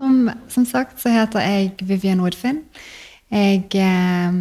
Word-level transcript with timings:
Som, 0.00 0.30
som 0.48 0.66
sagt 0.68 1.00
så 1.02 1.12
heter 1.12 1.40
jeg 1.44 1.72
Vivian 1.82 2.20
Woodfinn. 2.20 2.62
Jeg, 3.34 3.64
eh, 3.74 4.36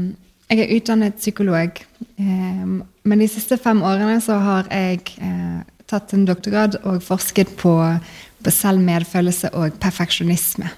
jeg 0.49 0.59
er 0.59 0.75
utdannet 0.75 1.17
psykolog. 1.17 1.79
Eh, 2.19 2.65
men 3.03 3.19
de 3.19 3.27
siste 3.27 3.57
fem 3.57 3.81
årene 3.83 4.19
så 4.21 4.37
har 4.43 4.69
jeg 4.71 5.01
eh, 5.17 5.63
tatt 5.89 6.13
en 6.13 6.27
doktorgrad 6.27 6.77
og 6.83 7.01
forsket 7.03 7.55
på, 7.59 7.73
på 8.43 8.53
selvmedfølelse 8.53 9.53
og 9.57 9.79
perfeksjonisme. 9.81 10.69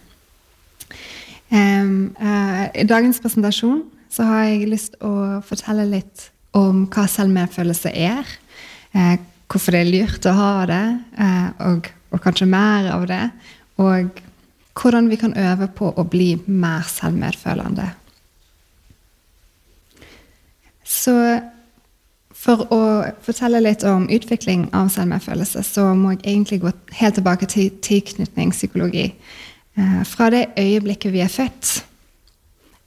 I 1.56 2.84
dagens 2.90 3.20
presentasjon 3.22 3.84
så 4.12 4.26
har 4.28 4.48
jeg 4.50 4.72
lyst 4.72 4.98
å 5.06 5.40
fortelle 5.46 5.86
litt 5.88 6.26
om 6.58 6.84
hva 6.92 7.06
selvmedfølelse 7.08 7.92
er. 7.94 8.34
Hvorfor 9.48 9.76
det 9.76 9.82
er 9.82 9.92
lurt 9.92 10.26
å 10.26 10.34
ha 10.36 10.54
det, 10.70 10.84
og, 11.66 11.90
og 12.12 12.22
kanskje 12.24 12.48
mer 12.50 12.90
av 12.96 13.06
det. 13.10 13.24
Og 13.78 14.22
hvordan 14.76 15.10
vi 15.10 15.16
kan 15.16 15.36
øve 15.38 15.68
på 15.68 15.92
å 15.96 16.04
bli 16.04 16.36
mer 16.48 16.88
selvmedfølende. 16.90 17.90
Så 20.86 21.16
for 22.46 22.68
å 22.74 22.82
fortelle 23.26 23.64
litt 23.64 23.84
om 23.88 24.10
utvikling 24.12 24.68
av 24.76 24.92
selvmedfølelse, 24.94 25.64
så 25.64 25.88
må 25.98 26.14
jeg 26.14 26.24
egentlig 26.26 26.62
gå 26.62 26.74
helt 27.00 27.18
tilbake 27.18 27.48
til 27.50 27.72
tilknytningspsykologi. 27.82 29.06
Eh, 29.78 30.04
fra 30.06 30.30
det 30.30 30.46
øyeblikket 30.60 31.14
vi 31.14 31.24
er 31.24 31.32
født, 31.32 31.86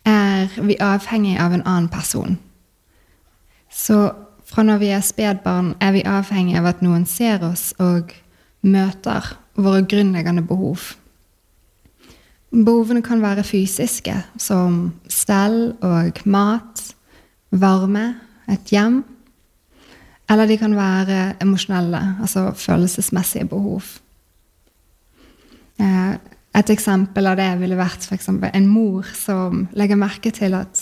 er 0.06 0.60
vi 0.62 0.76
avhengig 0.80 1.38
av 1.40 1.52
en 1.52 1.64
annen 1.66 1.88
person. 1.88 2.38
Så 3.70 4.12
fra 4.48 4.64
når 4.64 4.80
vi 4.80 4.92
er 4.96 5.04
spedbarn, 5.04 5.74
er 5.80 5.92
vi 5.96 6.06
avhengig 6.08 6.56
av 6.58 6.70
at 6.70 6.80
noen 6.84 7.04
ser 7.08 7.44
oss 7.46 7.70
og 7.82 8.14
møter 8.64 9.34
våre 9.58 9.84
grunnleggende 9.86 10.42
behov. 10.46 10.94
Behovene 12.48 13.04
kan 13.04 13.20
være 13.20 13.44
fysiske, 13.44 14.14
som 14.40 14.94
stell 15.12 15.74
og 15.84 16.22
mat, 16.24 16.82
varme, 17.52 18.14
et 18.48 18.72
hjem 18.72 19.02
eller 20.28 20.48
de 20.48 20.58
kan 20.60 20.74
være 20.76 21.18
emosjonelle, 21.40 22.00
altså 22.20 22.50
følelsesmessige 22.52 23.48
behov. 23.48 23.84
Eh, 25.80 26.14
et 26.58 26.70
eksempel 26.70 27.28
av 27.30 27.38
det 27.38 27.48
ville 27.60 27.78
vært 27.78 28.04
for 28.08 28.48
en 28.48 28.68
mor 28.68 29.08
som 29.16 29.66
legger 29.72 30.00
merke 30.00 30.32
til 30.34 30.56
at 30.58 30.80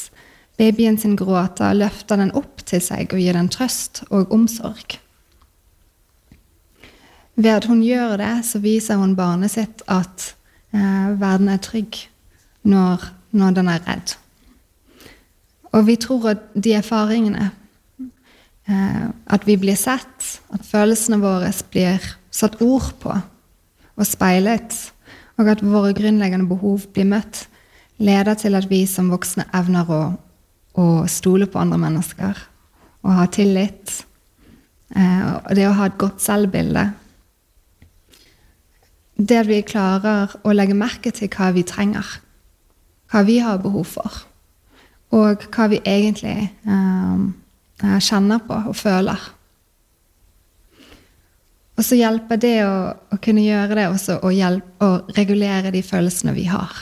babyen 0.57 0.99
sin 0.99 1.17
gråter, 1.17 1.77
løfter 1.77 2.21
den 2.21 2.33
opp 2.37 2.65
til 2.67 2.83
seg 2.83 3.13
og 3.13 3.21
gir 3.21 3.37
den 3.37 3.51
trøst 3.53 4.05
og 4.11 4.33
omsorg. 4.33 4.99
Ved 7.37 7.53
at 7.53 7.69
hun 7.69 7.83
gjør 7.85 8.17
det, 8.21 8.35
så 8.49 8.63
viser 8.65 8.97
hun 8.97 9.17
barnet 9.17 9.53
sitt 9.53 9.85
at 9.93 10.33
eh, 10.73 11.13
verden 11.21 11.51
er 11.53 11.61
trygg 11.61 11.99
når, 12.65 13.11
når 13.37 13.59
den 13.59 13.69
er 13.69 13.85
redd. 13.85 14.17
Og 15.77 15.85
vi 15.87 15.99
tror 16.01 16.31
at 16.33 16.49
de 16.57 16.73
erfaringene 16.79 17.51
Eh, 18.67 19.09
at 19.31 19.47
vi 19.47 19.55
blir 19.57 19.79
sett, 19.79 20.41
at 20.51 20.65
følelsene 20.67 21.21
våre 21.23 21.53
blir 21.71 22.03
satt 22.35 22.59
ord 22.65 22.89
på 22.99 23.13
og 23.97 24.05
speilet, 24.05 24.75
og 25.39 25.49
at 25.53 25.63
våre 25.63 25.95
grunnleggende 25.95 26.49
behov 26.51 26.89
blir 26.93 27.07
møtt, 27.07 27.47
leder 28.03 28.35
til 28.35 28.59
at 28.59 28.67
vi 28.69 28.83
som 28.91 29.13
voksne 29.13 29.47
evner 29.57 29.89
å, 29.89 30.01
å 30.77 31.07
stole 31.09 31.49
på 31.49 31.61
andre 31.61 31.79
mennesker 31.81 32.45
og 33.07 33.17
ha 33.17 33.27
tillit. 33.33 34.03
Eh, 34.95 35.27
og 35.41 35.55
det 35.57 35.67
å 35.69 35.75
ha 35.79 35.89
et 35.89 35.99
godt 36.01 36.23
selvbilde. 36.23 36.85
Det 39.17 39.39
at 39.41 39.49
vi 39.49 39.63
klarer 39.65 40.35
å 40.45 40.53
legge 40.53 40.77
merke 40.77 41.13
til 41.15 41.31
hva 41.33 41.51
vi 41.57 41.65
trenger, 41.67 42.05
hva 43.13 43.23
vi 43.25 43.39
har 43.41 43.63
behov 43.63 43.87
for, 43.89 44.19
og 45.17 45.47
hva 45.55 45.69
vi 45.73 45.79
egentlig 45.81 46.51
um, 46.69 47.31
kjenner 47.81 48.43
på 48.45 48.59
og 48.69 48.77
føler. 48.77 49.23
Og 51.77 51.85
så 51.85 51.97
hjelper 51.97 52.41
det 52.41 52.59
å, 52.67 52.77
å 53.13 53.19
kunne 53.23 53.45
gjøre 53.45 53.79
det 53.79 53.87
også 53.89 54.19
å, 54.25 54.33
hjelpe, 54.33 54.77
å 54.85 55.17
regulere 55.17 55.73
de 55.73 55.81
følelsene 55.85 56.37
vi 56.37 56.47
har. 56.49 56.77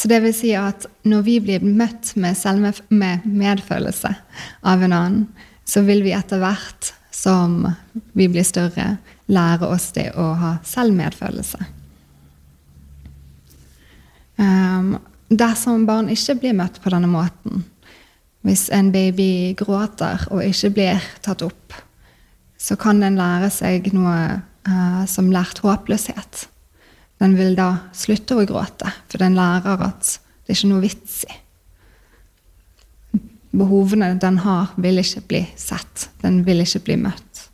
Så 0.00 0.08
det 0.08 0.22
vil 0.24 0.32
si 0.32 0.54
at 0.56 0.86
når 1.04 1.24
vi 1.26 1.34
blir 1.44 1.64
møtt 1.64 2.14
med, 2.16 2.32
selvmed, 2.38 2.78
med 2.88 3.26
medfølelse 3.28 4.14
av 4.64 4.84
en 4.86 4.94
annen, 4.96 5.26
så 5.68 5.82
vil 5.84 6.00
vi 6.06 6.14
etter 6.16 6.40
hvert 6.40 6.94
som 7.12 7.66
vi 8.16 8.30
blir 8.32 8.46
større, 8.48 8.94
lære 9.28 9.68
oss 9.68 9.90
det 9.92 10.06
å 10.16 10.30
ha 10.40 10.54
selvmedfølelse. 10.64 11.60
Um, 14.40 14.94
dersom 15.28 15.84
barn 15.84 16.08
ikke 16.08 16.38
blir 16.40 16.56
møtt 16.56 16.80
på 16.80 16.94
denne 16.94 17.10
måten, 17.10 17.66
hvis 18.40 18.70
en 18.72 18.88
baby 18.94 19.52
gråter 19.58 20.24
og 20.32 20.40
ikke 20.46 20.72
blir 20.78 21.10
tatt 21.20 21.44
opp, 21.44 21.76
så 22.56 22.78
kan 22.80 23.04
den 23.04 23.20
lære 23.20 23.52
seg 23.52 23.92
noe 23.92 24.16
uh, 24.64 25.04
som 25.04 25.28
lært 25.28 25.60
håpløshet. 25.60 26.46
Den 27.20 27.36
vil 27.36 27.54
da 27.58 27.68
slutte 27.96 28.38
å 28.38 28.46
gråte, 28.48 28.90
for 29.10 29.20
den 29.20 29.36
lærer 29.36 29.84
at 29.90 30.14
det 30.44 30.54
er 30.54 30.58
ikke 30.58 30.70
noe 30.72 30.84
vits 30.84 31.20
i. 31.28 31.38
Behovene 33.60 34.12
den 34.22 34.38
har, 34.44 34.70
vil 34.80 35.02
ikke 35.02 35.24
bli 35.28 35.40
sett. 35.58 36.08
Den 36.22 36.40
vil 36.46 36.62
ikke 36.64 36.84
bli 36.86 36.96
møtt. 37.02 37.44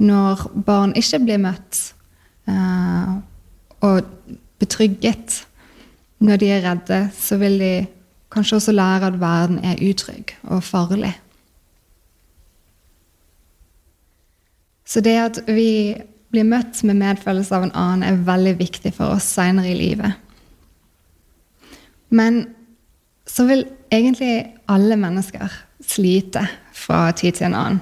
Når 0.00 0.44
barn 0.66 0.92
ikke 0.98 1.22
blir 1.24 1.40
møtt 1.40 1.80
uh, 2.50 3.20
og 3.86 4.36
betrygget 4.60 5.40
når 6.20 6.40
de 6.40 6.52
er 6.52 6.64
redde, 6.66 7.00
så 7.16 7.38
vil 7.40 7.58
de 7.60 7.74
Kanskje 8.30 8.56
også 8.56 8.72
lære 8.72 9.06
at 9.06 9.20
verden 9.20 9.58
er 9.64 9.80
utrygg 9.90 10.36
og 10.42 10.62
farlig. 10.62 11.20
Så 14.86 15.00
det 15.00 15.16
at 15.18 15.40
vi 15.46 15.94
blir 16.30 16.46
møtt 16.46 16.82
med 16.86 17.00
medfølelse 17.00 17.56
av 17.56 17.66
en 17.66 17.76
annen, 17.76 18.06
er 18.06 18.24
veldig 18.26 18.54
viktig 18.60 18.92
for 18.96 19.16
oss 19.16 19.26
seinere 19.34 19.72
i 19.72 19.78
livet. 19.78 20.14
Men 22.10 22.42
så 23.26 23.46
vil 23.46 23.66
egentlig 23.92 24.34
alle 24.70 24.98
mennesker 24.98 25.52
slite 25.86 26.44
fra 26.74 27.08
tid 27.16 27.38
til 27.38 27.50
en 27.50 27.58
annen. 27.58 27.80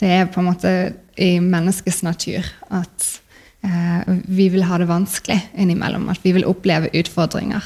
Det 0.00 0.08
er 0.08 0.28
på 0.32 0.40
en 0.40 0.48
måte 0.48 0.72
i 1.20 1.34
menneskets 1.44 2.00
natur 2.04 2.46
at 2.72 3.06
eh, 3.64 4.08
vi 4.24 4.48
vil 4.52 4.64
ha 4.68 4.78
det 4.80 4.88
vanskelig 4.88 5.38
innimellom. 5.52 6.08
At 6.08 6.24
vi 6.24 6.32
vil 6.36 6.48
oppleve 6.48 6.92
utfordringer. 6.96 7.64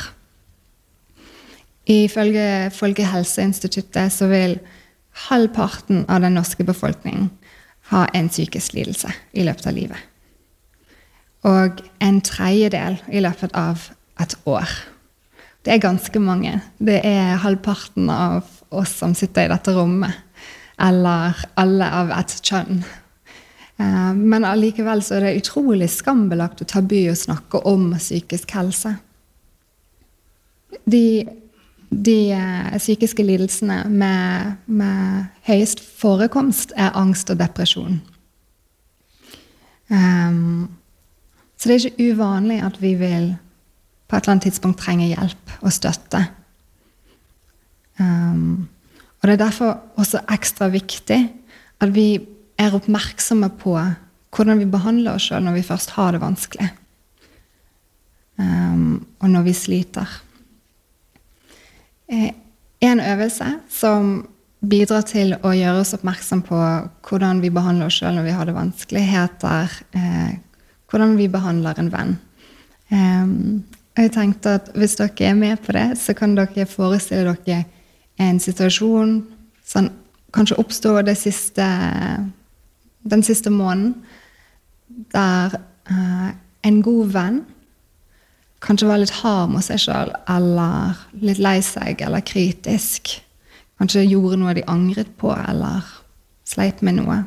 Ifølge 1.90 2.70
Folkehelseinstituttet 2.74 4.12
så 4.12 4.30
vil 4.30 4.58
halvparten 5.28 6.06
av 6.10 6.24
den 6.24 6.34
norske 6.38 6.64
befolkningen 6.66 7.28
ha 7.92 8.06
en 8.16 8.30
psykisk 8.32 8.74
lidelse 8.74 9.12
i 9.36 9.44
løpet 9.46 9.68
av 9.68 9.76
livet. 9.76 10.13
Og 11.44 11.80
en 12.00 12.20
tredjedel 12.24 12.98
i 13.12 13.20
løpet 13.24 13.52
av 13.58 13.90
et 14.22 14.34
år. 14.48 14.70
Det 15.64 15.74
er 15.74 15.82
ganske 15.82 16.20
mange. 16.20 16.58
Det 16.78 17.00
er 17.04 17.40
halvparten 17.42 18.10
av 18.12 18.48
oss 18.74 18.92
som 19.00 19.14
sitter 19.16 19.46
i 19.46 19.52
dette 19.52 19.74
rommet. 19.76 20.12
Eller 20.80 21.38
alle 21.60 21.88
av 22.00 22.12
et 22.16 22.34
kjønn. 22.40 22.82
Eh, 23.76 24.12
men 24.16 24.46
allikevel 24.48 25.02
så 25.04 25.18
er 25.18 25.28
det 25.28 25.44
utrolig 25.44 25.88
skambelagt 25.92 26.64
og 26.64 26.70
tabu 26.72 26.98
å 27.10 27.16
snakke 27.18 27.62
om 27.68 27.92
psykisk 27.98 28.56
helse. 28.56 28.96
De 30.84 31.04
de 31.94 32.32
eh, 32.32 32.78
psykiske 32.78 33.22
lidelsene 33.22 33.84
med, 33.88 34.56
med, 34.66 35.26
høyest 35.46 35.82
forekomst 36.00 36.72
er 36.76 36.94
angst 36.98 37.30
og 37.30 37.38
depresjon. 37.38 38.00
Um, 39.92 40.70
så 41.64 41.70
det 41.70 41.76
er 41.78 41.84
ikke 41.88 42.12
uvanlig 42.12 42.58
at 42.60 42.74
vi 42.76 42.90
vil 43.00 43.30
på 44.04 44.16
et 44.18 44.26
eller 44.26 44.34
annet 44.34 44.44
tidspunkt 44.44 44.82
trenge 44.82 45.06
hjelp 45.08 45.52
og 45.64 45.72
støtte. 45.72 46.20
Um, 47.96 48.68
og 49.22 49.24
det 49.24 49.32
er 49.38 49.40
derfor 49.46 49.78
også 49.96 50.20
ekstra 50.28 50.68
viktig 50.68 51.22
at 51.80 51.94
vi 51.96 52.20
er 52.60 52.76
oppmerksomme 52.76 53.48
på 53.62 53.78
hvordan 54.36 54.60
vi 54.60 54.68
behandler 54.68 55.16
oss 55.16 55.30
sjøl 55.30 55.40
når 55.46 55.56
vi 55.56 55.64
først 55.64 55.96
har 55.96 56.12
det 56.12 56.20
vanskelig, 56.20 56.68
um, 58.36 59.00
og 59.24 59.32
når 59.32 59.48
vi 59.48 59.56
sliter. 59.56 60.16
Eh, 62.12 62.30
en 62.84 63.00
øvelse 63.00 63.54
som 63.72 64.16
bidrar 64.60 65.08
til 65.08 65.38
å 65.40 65.56
gjøre 65.56 65.80
oss 65.80 65.96
oppmerksom 65.96 66.44
på 66.44 66.64
hvordan 67.08 67.40
vi 67.40 67.56
behandler 67.56 67.88
oss 67.88 68.02
sjøl 68.02 68.18
når 68.18 68.28
vi 68.28 68.36
har 68.36 68.52
det 68.52 68.60
vanskelig, 68.60 69.08
heter 69.16 69.78
eh, 69.96 70.34
'Hvordan 70.94 71.16
vi 71.16 71.26
behandler 71.28 71.78
en 71.78 71.92
venn'. 71.92 72.16
Um, 72.92 73.64
jeg 73.96 74.12
tenkte 74.12 74.50
at 74.54 74.70
Hvis 74.74 74.96
dere 74.96 75.10
er 75.20 75.34
med 75.34 75.56
på 75.56 75.72
det, 75.72 75.98
så 75.98 76.14
kan 76.14 76.36
dere 76.36 76.66
forestille 76.66 77.36
dere 77.46 77.64
en 78.18 78.38
situasjon 78.40 79.26
som 79.64 79.90
kanskje 80.32 80.58
oppstår 80.58 81.14
siste 81.14 81.66
den 83.10 83.22
siste 83.22 83.50
måneden 83.50 83.94
der 85.12 85.50
uh, 85.90 86.30
en 86.62 86.82
god 86.82 87.06
venn 87.06 87.44
kanskje 88.64 88.88
var 88.88 89.02
litt 89.02 89.10
hard 89.20 89.52
mot 89.52 89.64
seg 89.64 89.82
sjøl, 89.82 90.12
eller 90.30 90.96
litt 91.20 91.40
lei 91.42 91.58
seg, 91.64 92.00
eller 92.00 92.24
kritisk. 92.24 93.18
Kanskje 93.78 94.06
gjorde 94.06 94.38
noe 94.40 94.54
de 94.54 94.64
angret 94.70 95.10
på, 95.20 95.34
eller 95.34 95.84
sleit 96.48 96.82
med 96.82 97.00
noe. 97.00 97.24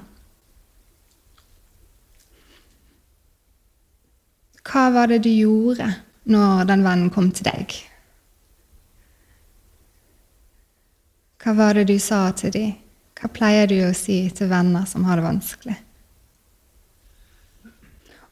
Hva 4.67 4.89
var 4.91 5.07
det 5.07 5.21
du 5.23 5.31
gjorde 5.31 5.87
når 6.27 6.65
den 6.67 6.83
vennen 6.83 7.11
kom 7.13 7.29
til 7.31 7.47
deg? 7.47 7.75
Hva 11.43 11.53
var 11.55 11.77
det 11.77 11.85
du 11.87 11.95
sa 12.03 12.25
til 12.35 12.51
dem? 12.51 12.73
Hva 13.17 13.29
pleier 13.33 13.69
du 13.69 13.77
å 13.85 13.93
si 13.97 14.25
til 14.35 14.49
venner 14.51 14.83
som 14.89 15.05
har 15.07 15.17
det 15.17 15.25
vanskelig? 15.25 15.77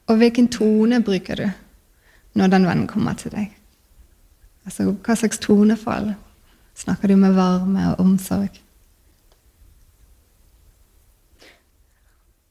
Og 0.06 0.20
hvilken 0.20 0.50
tone 0.54 1.00
bruker 1.02 1.40
du 1.40 1.48
når 2.38 2.52
den 2.52 2.68
vennen 2.68 2.90
kommer 2.92 3.16
til 3.18 3.32
deg? 3.34 3.56
Altså, 4.66 4.92
hva 4.92 5.16
slags 5.18 5.40
tonefall? 5.42 6.12
Snakker 6.76 7.08
du 7.08 7.16
med 7.16 7.38
varme 7.38 7.94
og 7.94 8.04
omsorg? 8.04 8.60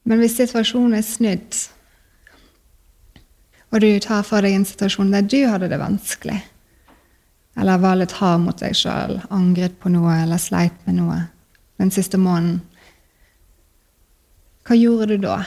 Men 0.05 0.21
hvis 0.21 0.37
situasjonen 0.41 0.97
er 0.99 1.05
snudd, 1.05 1.61
og 3.75 3.83
du 3.83 3.91
tar 3.99 4.23
for 4.23 4.45
deg 4.47 4.55
en 4.55 4.67
situasjon 4.69 5.11
der 5.11 5.27
du 5.27 5.41
hadde 5.51 5.69
det 5.73 5.81
vanskelig, 5.83 6.39
eller 7.59 7.83
var 7.83 7.99
litt 7.99 8.15
hard 8.21 8.45
mot 8.47 8.61
deg 8.63 8.77
sjøl, 8.79 9.19
angret 9.35 9.75
på 9.83 9.91
noe 9.91 10.15
eller 10.23 10.39
sleit 10.43 10.77
med 10.87 11.01
noe 11.01 11.25
den 11.83 11.91
siste 11.91 12.21
måneden, 12.21 12.63
hva 14.65 14.77
gjorde 14.79 15.11
du 15.11 15.27
da? 15.27 15.41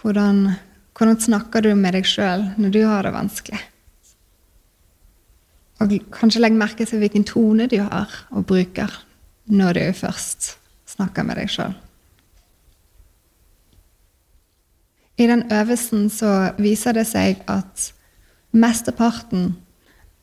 Hvordan, 0.00 0.40
hvordan 0.98 1.20
snakker 1.22 1.62
du 1.62 1.76
med 1.78 1.94
deg 1.94 2.08
sjøl 2.08 2.48
når 2.58 2.72
du 2.74 2.80
har 2.88 3.06
det 3.06 3.12
vanskelig? 3.14 3.60
Og 5.82 5.94
kanskje 6.14 6.42
legg 6.42 6.58
merke 6.58 6.86
til 6.86 6.98
hvilken 7.02 7.26
tone 7.26 7.68
du 7.70 7.78
har 7.78 8.10
og 8.34 8.48
bruker 8.50 8.90
når 9.46 9.78
du 9.78 9.86
først 10.02 10.56
snakker 10.90 11.26
med 11.26 11.38
deg 11.38 11.50
sjøl. 11.50 11.76
I 15.22 15.26
den 15.30 15.44
øvelsen 15.52 16.08
så 16.10 16.52
viser 16.58 16.96
det 16.96 17.04
seg 17.06 17.44
at 17.50 17.92
mesteparten 18.52 19.52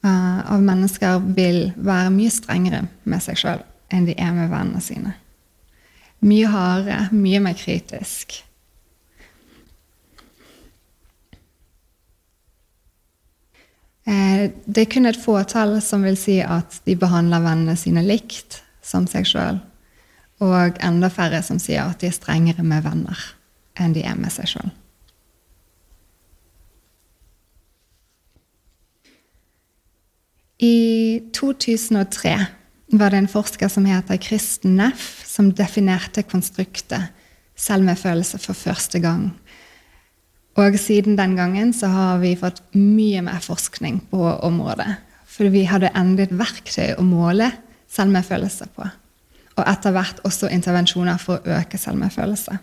uh, 0.03 0.41
av 0.43 0.59
mennesker 0.63 1.21
vil 1.37 1.69
være 1.77 2.11
mye 2.11 2.33
strengere 2.33 2.83
med 3.07 3.23
seg 3.23 3.39
sjøl 3.39 3.63
enn 3.89 4.05
de 4.05 4.13
er 4.19 4.35
med 4.35 4.51
vennene 4.51 4.81
sine. 4.83 5.15
Mye 6.19 6.49
hardere, 6.51 7.07
mye 7.15 7.39
mer 7.41 7.55
kritisk. 7.57 8.35
Eh, 14.09 14.49
det 14.65 14.83
er 14.83 14.91
kun 14.91 15.09
et 15.09 15.19
fåtall 15.19 15.77
som 15.85 16.03
vil 16.05 16.17
si 16.19 16.39
at 16.43 16.81
de 16.85 16.97
behandler 16.99 17.43
vennene 17.45 17.77
sine 17.79 18.03
likt 18.05 18.59
som 18.85 19.07
seg 19.09 19.27
sjøl. 19.31 19.61
Og 20.43 20.77
enda 20.85 21.09
færre 21.13 21.41
som 21.45 21.59
sier 21.61 21.87
at 21.87 22.03
de 22.03 22.11
er 22.11 22.15
strengere 22.15 22.67
med 22.67 22.85
venner 22.85 23.25
enn 23.79 23.95
de 23.95 24.03
er 24.05 24.19
med 24.19 24.33
seg 24.35 24.53
sjøl. 24.53 24.69
I 30.59 31.21
2003 31.31 32.33
var 32.91 33.13
det 33.13 33.21
en 33.21 33.31
forsker 33.31 33.69
som 33.71 33.85
heter 33.87 34.17
Kristen 34.19 34.75
Neff, 34.75 35.21
som 35.27 35.53
definerte 35.55 36.25
konstruktet 36.27 37.13
selvmedfølelse 37.59 38.39
for 38.43 38.57
første 38.57 38.99
gang. 38.99 39.29
Og 40.59 40.75
siden 40.79 41.15
den 41.15 41.37
gangen 41.37 41.71
så 41.73 41.87
har 41.87 42.19
vi 42.19 42.35
fått 42.35 42.59
mye 42.75 43.21
mer 43.23 43.39
forskning 43.39 44.01
på 44.11 44.19
området. 44.43 44.97
For 45.29 45.47
vi 45.47 45.63
hadde 45.69 45.93
endelig 45.95 46.27
et 46.27 46.35
verktøy 46.41 46.97
å 46.97 47.07
måle 47.07 47.53
selvmedfølelse 47.87 48.67
på. 48.75 48.89
Og 49.55 49.63
etter 49.63 49.95
hvert 49.95 50.19
også 50.27 50.51
intervensjoner 50.51 51.19
for 51.21 51.39
å 51.39 51.59
øke 51.61 51.79
selvmedfølelse. 51.79 52.59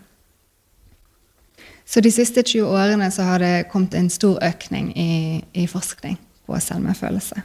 Så 1.87 2.01
de 2.03 2.11
siste 2.11 2.43
20 2.43 2.67
årene 2.67 3.09
så 3.15 3.25
har 3.25 3.41
det 3.41 3.69
kommet 3.71 3.95
en 3.97 4.09
stor 4.13 4.37
økning 4.43 4.91
i, 4.93 5.11
i 5.53 5.65
forskning 5.71 6.17
på 6.45 6.59
selvmedfølelse. 6.61 7.41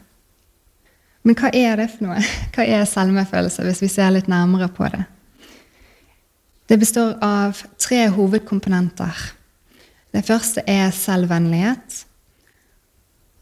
Men 1.22 1.38
hva 1.38 1.52
er 1.54 1.76
det 1.78 1.88
for 1.92 2.08
noe? 2.08 2.22
Hva 2.54 2.64
er 2.66 2.86
selvmedfølelse, 2.88 3.62
hvis 3.66 3.82
vi 3.84 3.90
ser 3.92 4.10
litt 4.14 4.30
nærmere 4.30 4.69
på 4.74 4.88
det? 4.90 5.04
Det 6.66 6.78
består 6.80 7.14
av 7.22 7.58
tre 7.78 8.06
hovedkomponenter. 8.14 9.19
Det 10.12 10.24
første 10.26 10.64
er 10.66 10.90
selvvennlighet. 10.94 12.02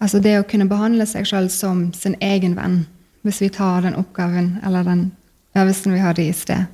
Altså 0.00 0.20
det 0.24 0.38
å 0.40 0.46
kunne 0.48 0.68
behandle 0.68 1.06
seg 1.08 1.28
sjøl 1.28 1.50
som 1.52 1.88
sin 1.96 2.16
egen 2.24 2.56
venn, 2.56 2.82
hvis 3.24 3.40
vi 3.44 3.50
tar 3.52 3.84
den 3.84 3.96
oppgaven 4.00 4.54
eller 4.66 4.86
den 4.86 5.10
øvelsen 5.56 5.94
vi 5.94 6.04
hadde 6.04 6.24
i 6.24 6.36
sted. 6.36 6.68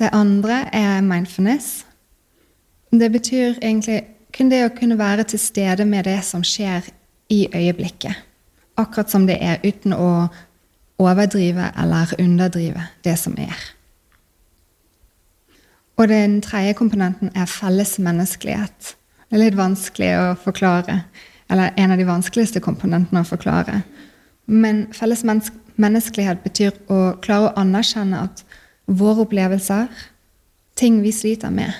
Det 0.00 0.08
andre 0.12 0.64
er 0.72 1.04
mindfulness. 1.04 1.84
Det 2.92 3.12
betyr 3.12 3.60
egentlig 3.60 4.00
kun 4.32 4.50
det 4.50 4.64
å 4.64 4.72
kunne 4.74 4.98
være 4.98 5.28
til 5.28 5.40
stede 5.40 5.84
med 5.84 6.08
det 6.08 6.18
som 6.24 6.44
skjer 6.44 6.88
i 7.30 7.48
øyeblikket. 7.54 8.14
Akkurat 8.76 9.10
som 9.10 9.26
det 9.26 9.36
er, 9.40 9.60
uten 9.64 9.92
å 9.92 10.28
overdrive 11.02 11.72
eller 11.78 12.14
underdrive 12.18 12.86
det 13.04 13.18
som 13.18 13.36
er. 13.38 13.56
Og 15.96 16.08
den 16.08 16.40
tredje 16.42 16.72
komponenten 16.78 17.30
er 17.36 17.46
felles 17.46 17.98
menneskelighet. 17.98 18.94
Det 19.28 19.36
er 19.36 19.44
litt 19.44 19.58
vanskelig 19.58 20.10
å 20.18 20.24
forklare. 20.40 21.02
Eller 21.50 21.74
en 21.76 21.92
av 21.92 22.00
de 22.00 22.08
vanskeligste 22.08 22.62
komponentene 22.64 23.22
å 23.22 23.28
forklare. 23.28 23.82
Men 24.46 24.86
felles 24.96 25.24
menneskelighet 25.24 26.42
betyr 26.44 26.72
å 26.88 27.14
klare 27.22 27.50
å 27.50 27.54
anerkjenne 27.60 28.24
at 28.24 28.44
våre 28.86 29.26
opplevelser, 29.26 29.88
ting 30.76 31.02
vi 31.04 31.12
sliter 31.12 31.52
med, 31.52 31.72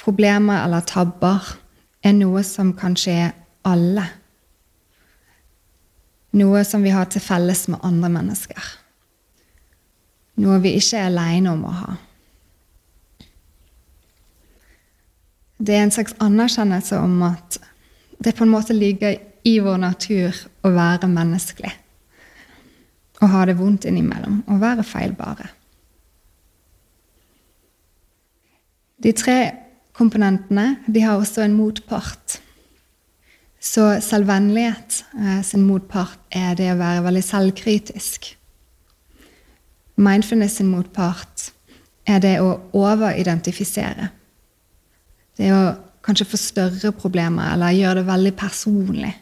problemer 0.00 0.62
eller 0.64 0.86
tabber, 0.86 1.42
er 2.04 2.14
noe 2.14 2.42
som 2.46 2.72
kan 2.78 2.94
skje 2.96 3.32
alle 3.66 4.06
noe 6.36 6.64
som 6.68 6.84
vi 6.84 6.92
har 6.92 7.08
til 7.10 7.24
felles 7.24 7.66
med 7.72 7.82
andre 7.86 8.10
mennesker. 8.12 8.72
Noe 10.42 10.58
vi 10.60 10.74
ikke 10.76 11.00
er 11.00 11.08
aleine 11.08 11.54
om 11.54 11.64
å 11.64 11.72
ha. 11.72 11.94
Det 15.56 15.72
er 15.72 15.86
en 15.86 15.94
slags 15.94 16.16
anerkjennelse 16.20 16.98
om 17.00 17.22
at 17.24 17.56
det 18.20 18.34
på 18.36 18.44
en 18.44 18.52
måte 18.52 18.76
ligger 18.76 19.16
i 19.46 19.58
vår 19.62 19.78
natur 19.80 20.36
å 20.66 20.72
være 20.74 21.08
menneskelig. 21.08 21.72
Å 23.22 23.28
ha 23.32 23.44
det 23.48 23.56
vondt 23.56 23.86
innimellom. 23.88 24.42
Å 24.52 24.58
være 24.60 24.84
feilbare. 24.84 25.48
De 29.00 29.12
tre 29.16 29.38
komponentene 29.96 30.82
de 30.86 31.04
har 31.04 31.20
også 31.20 31.44
en 31.46 31.56
motpart. 31.56 32.40
Så 33.66 34.00
selvvennlighet 34.04 35.04
eh, 35.18 35.42
sin 35.42 35.64
motpart 35.66 36.20
er 36.30 36.54
det 36.58 36.70
å 36.70 36.78
være 36.78 37.02
veldig 37.06 37.22
selvkritisk. 37.24 38.28
Mindfulness 39.96 40.60
sin 40.60 40.70
motpart 40.70 41.48
er 42.06 42.22
det 42.22 42.36
å 42.44 42.52
overidentifisere. 42.76 44.10
Det 45.36 45.50
å 45.52 45.60
kanskje 46.06 46.28
få 46.30 46.38
større 46.38 46.92
problemer 46.94 47.56
eller 47.56 47.74
gjøre 47.74 48.00
det 48.00 48.08
veldig 48.10 48.34
personlig. 48.38 49.14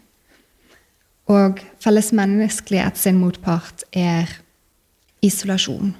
Og 1.32 1.62
fellesmenneskelighet 1.80 3.00
sin 3.00 3.16
motpart 3.22 3.86
er 3.96 4.28
isolasjon. 5.24 5.94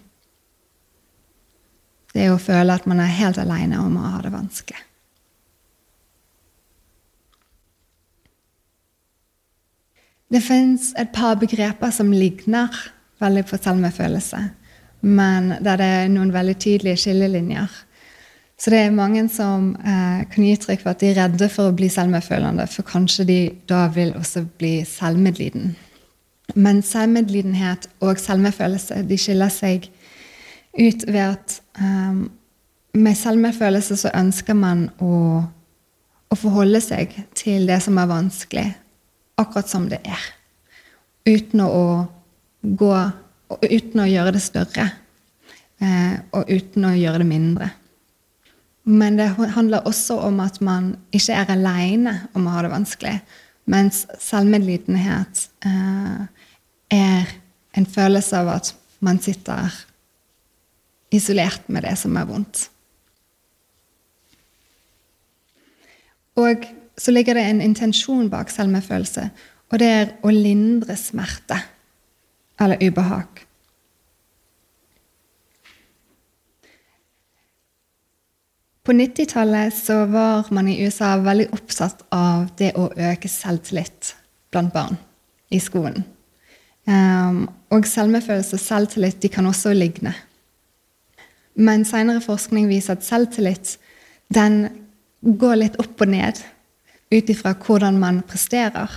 Det 2.13 2.27
er 2.27 2.35
å 2.35 2.43
føle 2.43 2.77
at 2.77 2.85
man 2.87 3.01
er 3.01 3.17
helt 3.23 3.41
aleine 3.41 3.81
om 3.81 3.97
å 3.97 4.11
ha 4.13 4.21
det 4.23 4.35
vanskelig. 4.35 4.85
Det 10.35 10.43
fins 10.43 10.91
et 10.99 11.13
par 11.15 11.37
begreper 11.39 11.93
som 11.95 12.11
ligner 12.11 12.75
veldig 13.23 13.45
på 13.47 13.59
selvmedfølelse, 13.61 14.41
men 15.07 15.53
der 15.63 15.79
det 15.79 15.91
er 16.01 16.09
noen 16.11 16.33
veldig 16.35 16.57
tydelige 16.59 17.05
skillelinjer. 17.05 17.71
Så 18.59 18.71
det 18.71 18.81
er 18.81 18.95
mange 18.95 19.29
som 19.31 19.73
eh, 19.79 20.25
kan 20.31 20.45
gi 20.45 20.55
uttrykk 20.57 20.83
for 20.83 20.95
at 20.95 21.03
de 21.03 21.11
er 21.13 21.19
redde 21.21 21.49
for 21.53 21.71
å 21.71 21.77
bli 21.77 21.87
selvmedfølende, 21.91 22.67
for 22.71 22.87
kanskje 22.87 23.27
de 23.31 23.39
da 23.71 23.87
vil 23.95 24.15
også 24.19 24.45
bli 24.59 24.77
selvmedliden. 24.89 25.75
Men 26.55 26.83
selvmedlidenhet 26.83 27.89
og 28.03 28.19
selvmedfølelse 28.19 29.03
de 29.09 29.19
skiller 29.19 29.55
seg 29.55 29.89
ut 30.75 31.07
ved 31.07 31.23
at 31.25 31.61
um, 31.79 32.25
med 32.95 33.19
selvmedfølelse 33.19 33.97
så 34.03 34.15
ønsker 34.15 34.59
man 34.59 34.89
å, 35.03 35.43
å 36.31 36.39
forholde 36.39 36.83
seg 36.83 37.15
til 37.39 37.67
det 37.71 37.81
som 37.83 37.99
er 37.99 38.11
vanskelig, 38.11 38.73
akkurat 39.41 39.69
som 39.69 39.89
det 39.91 40.01
er. 40.05 40.25
Uten 41.25 41.63
å 41.65 41.85
gå 42.63 42.95
uten 43.63 44.03
å 44.03 44.09
gjøre 44.09 44.35
det 44.35 44.43
større. 44.45 44.89
Eh, 45.83 46.15
og 46.35 46.51
uten 46.51 46.87
å 46.89 46.95
gjøre 46.97 47.23
det 47.23 47.29
mindre. 47.29 47.71
Men 48.85 49.17
det 49.17 49.31
handler 49.39 49.87
også 49.89 50.19
om 50.27 50.43
at 50.45 50.61
man 50.65 50.93
ikke 51.15 51.37
er 51.41 51.55
aleine 51.55 52.19
om 52.37 52.47
å 52.47 52.55
ha 52.55 52.65
det 52.65 52.73
vanskelig. 52.73 53.17
Mens 53.71 54.05
selvmedlidenhet 54.21 55.47
eh, 55.65 56.27
er 56.93 57.35
en 57.75 57.89
følelse 57.89 58.43
av 58.43 58.53
at 58.59 58.75
man 59.05 59.21
sitter 59.25 59.73
isolert 61.15 61.67
med 61.73 61.87
det 61.87 61.95
som 62.01 62.17
er 62.19 62.29
vondt. 62.29 62.69
Og 66.41 66.67
så 66.99 67.11
ligger 67.11 67.35
det 67.35 67.45
en 67.49 67.63
intensjon 67.65 68.29
bak 68.31 68.51
selvmedfølelse, 68.51 69.29
og 69.73 69.81
det 69.81 69.89
er 69.89 70.13
å 70.23 70.31
lindre 70.31 70.97
smerte 70.99 71.59
eller 72.61 72.83
ubehag. 72.83 73.43
På 78.85 78.93
90-tallet 78.93 79.89
var 80.13 80.51
man 80.53 80.69
i 80.69 80.77
USA 80.85 81.15
veldig 81.17 81.47
opptatt 81.57 82.03
av 82.13 82.51
det 82.59 82.75
å 82.77 82.91
øke 82.93 83.31
selvtillit 83.33 84.13
blant 84.53 84.75
barn 84.75 84.99
i 85.49 85.61
skolen. 85.63 86.05
Um, 86.85 87.47
og 87.73 87.89
selvmedfølelse 87.89 88.59
og 88.59 88.61
selvtillit 88.61 89.23
de 89.23 89.31
kan 89.33 89.49
også 89.49 89.73
ligne. 89.73 90.13
Men 91.55 91.87
senere 91.89 92.21
forskning 92.21 92.69
viser 92.69 92.99
at 92.99 93.07
selvtillit 93.07 93.79
den 94.35 94.67
går 95.25 95.57
litt 95.63 95.81
opp 95.81 96.05
og 96.05 96.13
ned 96.13 96.45
ut 97.11 97.31
ifra 97.31 97.55
hvordan 97.55 97.99
man 98.01 98.23
presterer. 98.23 98.91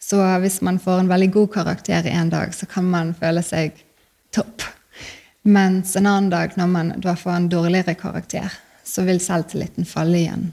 Så 0.00 0.20
hvis 0.40 0.60
man 0.64 0.78
får 0.78 1.02
en 1.02 1.10
veldig 1.10 1.30
god 1.32 1.52
karakter 1.52 2.06
i 2.06 2.14
en 2.16 2.30
dag, 2.30 2.54
så 2.54 2.66
kan 2.66 2.86
man 2.88 3.14
føle 3.14 3.42
seg 3.44 3.76
topp. 4.32 4.64
Mens 5.42 5.96
en 5.96 6.06
annen 6.06 6.30
dag, 6.30 6.56
når 6.56 6.66
man 6.66 6.94
da 7.00 7.16
får 7.16 7.36
en 7.36 7.48
dårligere 7.48 7.94
karakter, 7.94 8.52
så 8.84 9.04
vil 9.06 9.20
selvtilliten 9.20 9.86
falle 9.88 10.18
igjen. 10.18 10.50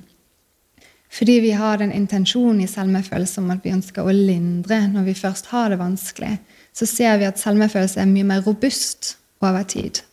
Fordi 1.11 1.39
vi 1.39 1.51
har 1.51 1.77
den 1.77 1.91
intensjonen 1.91 2.61
i 2.61 2.67
selvmedfølelse 2.67 3.41
om 3.41 3.51
at 3.53 3.63
vi 3.63 3.73
ønsker 3.73 4.05
å 4.05 4.13
lindre 4.13 4.81
når 4.91 5.07
vi 5.07 5.15
først 5.17 5.49
har 5.53 5.71
det 5.71 5.79
vanskelig, 5.79 6.35
så 6.75 6.85
ser 6.85 7.17
vi 7.17 7.27
at 7.29 7.39
selvmedfølelse 7.41 8.03
er 8.03 8.11
mye 8.11 8.27
mer 8.27 8.43
robust 8.45 9.15
over 9.41 9.63
tid. 9.63 10.03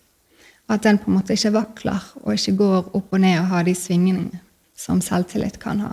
At 0.70 0.86
den 0.86 0.98
på 0.98 1.10
en 1.10 1.18
måte 1.18 1.36
ikke 1.36 1.52
vakler 1.58 2.06
og 2.22 2.34
ikke 2.34 2.56
går 2.62 2.94
opp 2.96 3.12
og 3.12 3.20
ned 3.20 3.40
og 3.42 3.50
har 3.52 3.66
de 3.66 3.74
svingningene 3.76 4.40
som 4.78 5.02
selvtillit 5.04 5.58
kan 5.62 5.82
ha. 5.84 5.92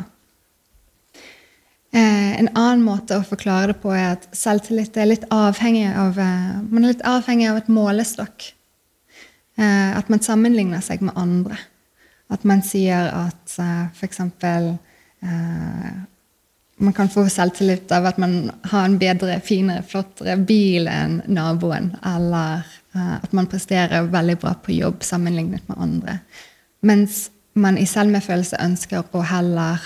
Eh, 1.91 2.39
en 2.39 2.49
annen 2.55 2.83
måte 2.85 3.17
å 3.19 3.27
forklare 3.27 3.73
det 3.73 3.81
på 3.83 3.91
er 3.91 4.13
at 4.13 4.29
selvtillit 4.35 4.95
er 4.97 5.09
litt 5.09 5.25
avhengig 5.33 5.89
av, 5.91 6.19
eh, 6.19 6.61
man 6.63 6.85
er 6.85 6.93
litt 6.93 7.07
avhengig 7.07 7.49
av 7.49 7.57
et 7.57 7.67
målestokk. 7.67 8.53
Eh, 9.57 9.97
at 9.97 10.09
man 10.09 10.23
sammenligner 10.23 10.81
seg 10.81 11.01
med 11.01 11.17
andre. 11.19 11.57
At 12.31 12.45
man 12.47 12.63
sier 12.63 13.11
at 13.11 13.57
eh, 13.59 13.89
f.eks. 13.91 14.19
Eh, 14.23 15.91
man 16.81 16.93
kan 16.93 17.09
få 17.09 17.27
selvtillit 17.29 17.91
av 17.91 18.07
at 18.09 18.17
man 18.17 18.51
har 18.71 18.85
en 18.87 18.97
bedre, 18.97 19.37
finere, 19.45 19.83
flottere 19.85 20.37
bil 20.37 20.87
enn 20.89 21.19
naboen. 21.29 21.91
Eller 22.01 22.63
uh, 22.95 23.17
at 23.19 23.35
man 23.37 23.45
presterer 23.51 24.09
veldig 24.09 24.37
bra 24.41 24.55
på 24.57 24.73
jobb 24.73 25.03
sammenlignet 25.05 25.67
med 25.69 25.77
andre. 25.77 26.17
Mens 26.81 27.27
man 27.53 27.77
i 27.77 27.85
selvmedfølelse 27.85 28.57
ønsker 28.65 29.03
å 29.03 29.21
heller 29.29 29.83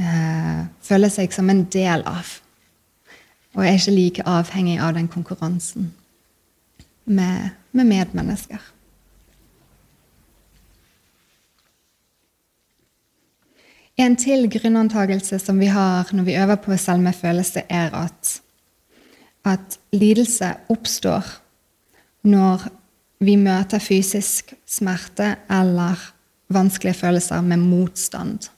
uh, 0.00 0.66
føle 0.82 1.10
seg 1.12 1.34
som 1.34 1.50
en 1.50 1.64
del 1.72 2.04
av. 2.06 2.36
Og 3.56 3.64
er 3.64 3.78
ikke 3.78 3.94
like 3.96 4.26
avhengig 4.28 4.78
av 4.82 4.94
den 4.96 5.08
konkurransen 5.08 5.92
med, 7.04 7.54
med 7.72 7.88
medmennesker. 7.88 8.72
En 13.96 14.16
til 14.20 14.44
grunnantagelse 14.52 15.38
som 15.40 15.56
vi 15.60 15.70
har 15.72 16.10
når 16.12 16.26
vi 16.26 16.36
øver 16.36 16.58
på 16.60 16.76
selvmedfølelse, 16.76 17.62
er 17.68 17.94
at, 17.96 18.40
at 19.44 19.78
lidelse 19.92 20.52
oppstår 20.68 21.24
når 22.28 22.66
vi 23.24 23.38
møter 23.40 23.80
fysisk 23.80 24.52
smerte 24.68 25.36
eller 25.48 25.96
vanskelige 26.52 26.94
følelser 26.94 27.40
med 27.40 27.56
motstand. 27.56 28.50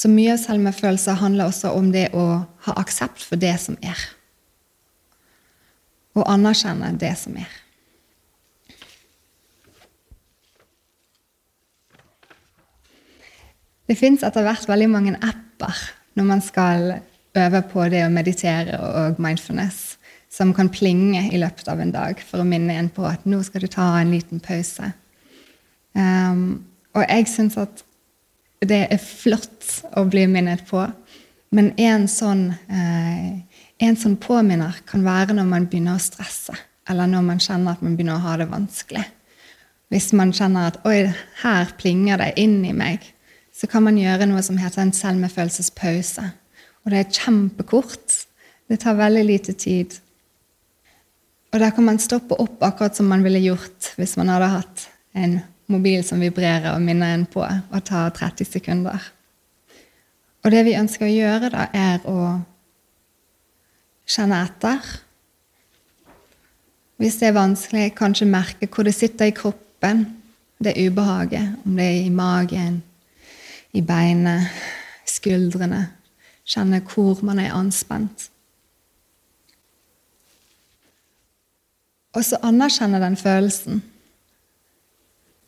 Så 0.00 0.08
mye 0.08 0.32
av 0.32 0.40
selvmedfølelse 0.40 1.18
handler 1.20 1.50
også 1.50 1.74
om 1.76 1.90
det 1.92 2.06
å 2.16 2.24
ha 2.64 2.74
aksept 2.80 3.20
for 3.26 3.40
det 3.40 3.52
som 3.60 3.76
er. 3.84 3.98
Og 6.16 6.24
anerkjenne 6.24 6.94
det 7.00 7.12
som 7.20 7.36
er. 7.36 7.50
Det 13.90 13.98
fins 13.98 14.24
etter 14.24 14.46
hvert 14.46 14.68
veldig 14.70 14.88
mange 14.88 15.16
apper 15.18 15.76
når 16.16 16.28
man 16.28 16.40
skal 16.46 16.86
øve 17.36 17.60
på 17.68 17.84
det 17.92 18.04
å 18.06 18.12
meditere 18.14 18.78
og 18.80 19.20
mindfulness, 19.20 19.98
som 20.30 20.54
kan 20.54 20.70
plinge 20.72 21.26
i 21.34 21.42
løpet 21.42 21.68
av 21.68 21.82
en 21.82 21.92
dag 21.92 22.22
for 22.24 22.40
å 22.40 22.46
minne 22.46 22.78
en 22.78 22.88
på 22.94 23.04
at 23.04 23.26
nå 23.28 23.42
skal 23.44 23.66
du 23.66 23.68
ta 23.68 23.92
en 23.98 24.14
liten 24.14 24.40
pause. 24.40 24.92
Um, 25.92 26.62
og 26.94 27.04
jeg 27.04 27.28
syns 27.34 27.58
at 27.60 27.84
det 28.60 28.80
er 28.92 29.00
flott 29.00 29.66
å 29.96 30.04
bli 30.08 30.26
minnet 30.28 30.66
på, 30.68 30.82
men 31.56 31.72
en 31.80 32.06
sånn, 32.08 32.50
eh, 32.68 33.62
en 33.80 33.96
sånn 33.96 34.18
påminner 34.20 34.82
kan 34.86 35.04
være 35.04 35.34
når 35.34 35.48
man 35.48 35.66
begynner 35.66 35.96
å 35.96 36.02
stresse, 36.02 36.54
eller 36.88 37.08
når 37.10 37.24
man 37.26 37.40
kjenner 37.42 37.72
at 37.72 37.82
man 37.82 37.96
begynner 37.96 38.18
å 38.18 38.26
ha 38.26 38.36
det 38.36 38.50
vanskelig. 38.50 39.06
Hvis 39.90 40.12
man 40.12 40.32
kjenner 40.32 40.68
at 40.68 40.78
'oi, 40.86 41.12
her 41.42 41.72
plinger 41.78 42.18
det 42.18 42.34
inn 42.36 42.64
i 42.64 42.72
meg', 42.72 43.12
så 43.52 43.66
kan 43.66 43.82
man 43.82 43.98
gjøre 43.98 44.28
noe 44.28 44.42
som 44.42 44.56
heter 44.56 44.82
en 44.82 44.92
selvmedfølelsespause. 44.92 46.30
Og 46.84 46.90
det 46.90 46.98
er 47.00 47.10
kjempekort. 47.10 48.26
Det 48.68 48.80
tar 48.80 48.94
veldig 48.94 49.24
lite 49.26 49.52
tid. 49.52 49.98
Og 51.52 51.58
der 51.60 51.70
kan 51.70 51.84
man 51.84 51.98
stoppe 51.98 52.38
opp 52.38 52.62
akkurat 52.62 52.96
som 52.96 53.08
man 53.10 53.24
ville 53.26 53.42
gjort 53.42 53.90
hvis 53.96 54.16
man 54.16 54.28
hadde 54.28 54.52
hatt 54.54 54.86
en 55.14 55.40
mobil 55.70 56.04
som 56.06 56.20
vibrerer 56.22 56.72
og 56.74 56.82
minner 56.82 57.14
en 57.14 57.26
på, 57.30 57.42
og 57.42 57.84
tar 57.86 58.12
30 58.16 58.48
sekunder. 58.48 59.10
Og 60.44 60.52
det 60.54 60.64
vi 60.66 60.76
ønsker 60.78 61.06
å 61.06 61.12
gjøre, 61.12 61.50
da, 61.52 61.66
er 61.76 62.06
å 62.08 62.40
kjenne 64.08 64.40
etter. 64.46 64.86
Hvis 67.00 67.20
det 67.20 67.30
er 67.30 67.36
vanskelig, 67.36 67.92
kanskje 67.96 68.28
merke 68.28 68.68
hvor 68.68 68.88
det 68.88 68.96
sitter 68.96 69.30
i 69.30 69.36
kroppen, 69.36 70.04
det 70.60 70.76
ubehaget. 70.76 71.54
Om 71.64 71.76
det 71.76 71.86
er 71.86 72.02
i 72.04 72.12
magen, 72.12 72.82
i 73.72 73.80
beinet, 73.80 74.50
skuldrene. 75.08 75.86
Kjenne 76.44 76.82
hvor 76.84 77.20
man 77.24 77.38
er 77.38 77.54
anspent. 77.54 78.28
Og 82.16 82.24
så 82.26 82.40
anerkjenne 82.42 82.98
den 83.00 83.16
følelsen. 83.16 83.82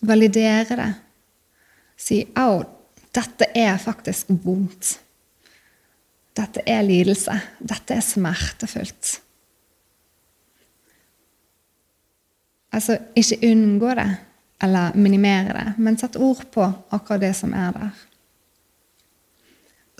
Validere 0.03 0.77
det. 0.77 0.93
Si 1.97 2.25
'au, 2.35 2.63
dette 3.15 3.47
er 3.55 3.77
faktisk 3.79 4.27
vondt'. 4.29 5.01
Dette 6.37 6.63
er 6.67 6.83
lidelse. 6.83 7.41
Dette 7.69 7.95
er 7.95 8.01
smertefullt. 8.01 9.21
Altså, 12.73 12.99
ikke 13.17 13.51
unngå 13.53 13.95
det 13.95 14.17
eller 14.63 14.95
minimere 14.95 15.53
det, 15.53 15.75
men 15.79 15.99
sett 15.99 16.17
ord 16.17 16.45
på 16.53 16.73
akkurat 16.91 17.21
det 17.21 17.37
som 17.37 17.53
er 17.53 17.73
der 17.73 17.91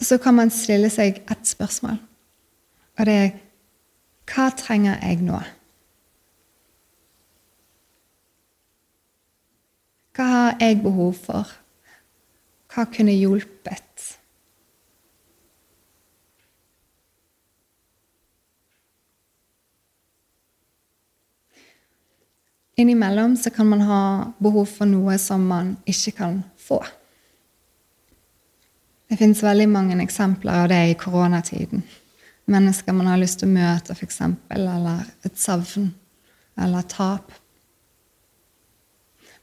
så 0.05 0.19
kan 0.19 0.35
man 0.35 0.51
stille 0.51 0.91
seg 0.91 1.23
ett 1.31 1.49
spørsmål. 1.49 1.99
Og 2.99 3.07
det 3.07 3.15
er 3.15 3.33
hva 4.33 4.49
trenger 4.57 5.01
jeg 5.03 5.23
nå? 5.27 5.41
Hva 10.13 10.25
har 10.29 10.57
jeg 10.61 10.83
behov 10.85 11.15
for? 11.17 11.49
Hva 12.73 12.85
kunne 12.93 13.15
hjulpet? 13.17 14.19
Innimellom 22.77 23.37
så 23.37 23.51
kan 23.51 23.69
man 23.69 23.81
ha 23.81 24.03
behov 24.39 24.67
for 24.67 24.89
noe 24.89 25.17
som 25.21 25.45
man 25.49 25.77
ikke 25.89 26.13
kan 26.19 26.39
få. 26.61 26.81
Det 29.09 29.19
fins 29.21 29.43
veldig 29.45 29.69
mange 29.69 29.99
eksempler 30.01 30.65
av 30.65 30.71
det 30.73 30.81
i 30.91 30.97
koronatiden. 30.97 31.85
Mennesker 32.53 32.97
man 32.97 33.11
har 33.13 33.21
lyst 33.21 33.41
til 33.41 33.49
å 33.49 33.55
møte, 33.55 33.93
f.eks., 33.93 34.21
eller 34.57 35.05
et 35.25 35.37
savn 35.39 35.93
eller 36.61 36.89
tap. 36.89 37.33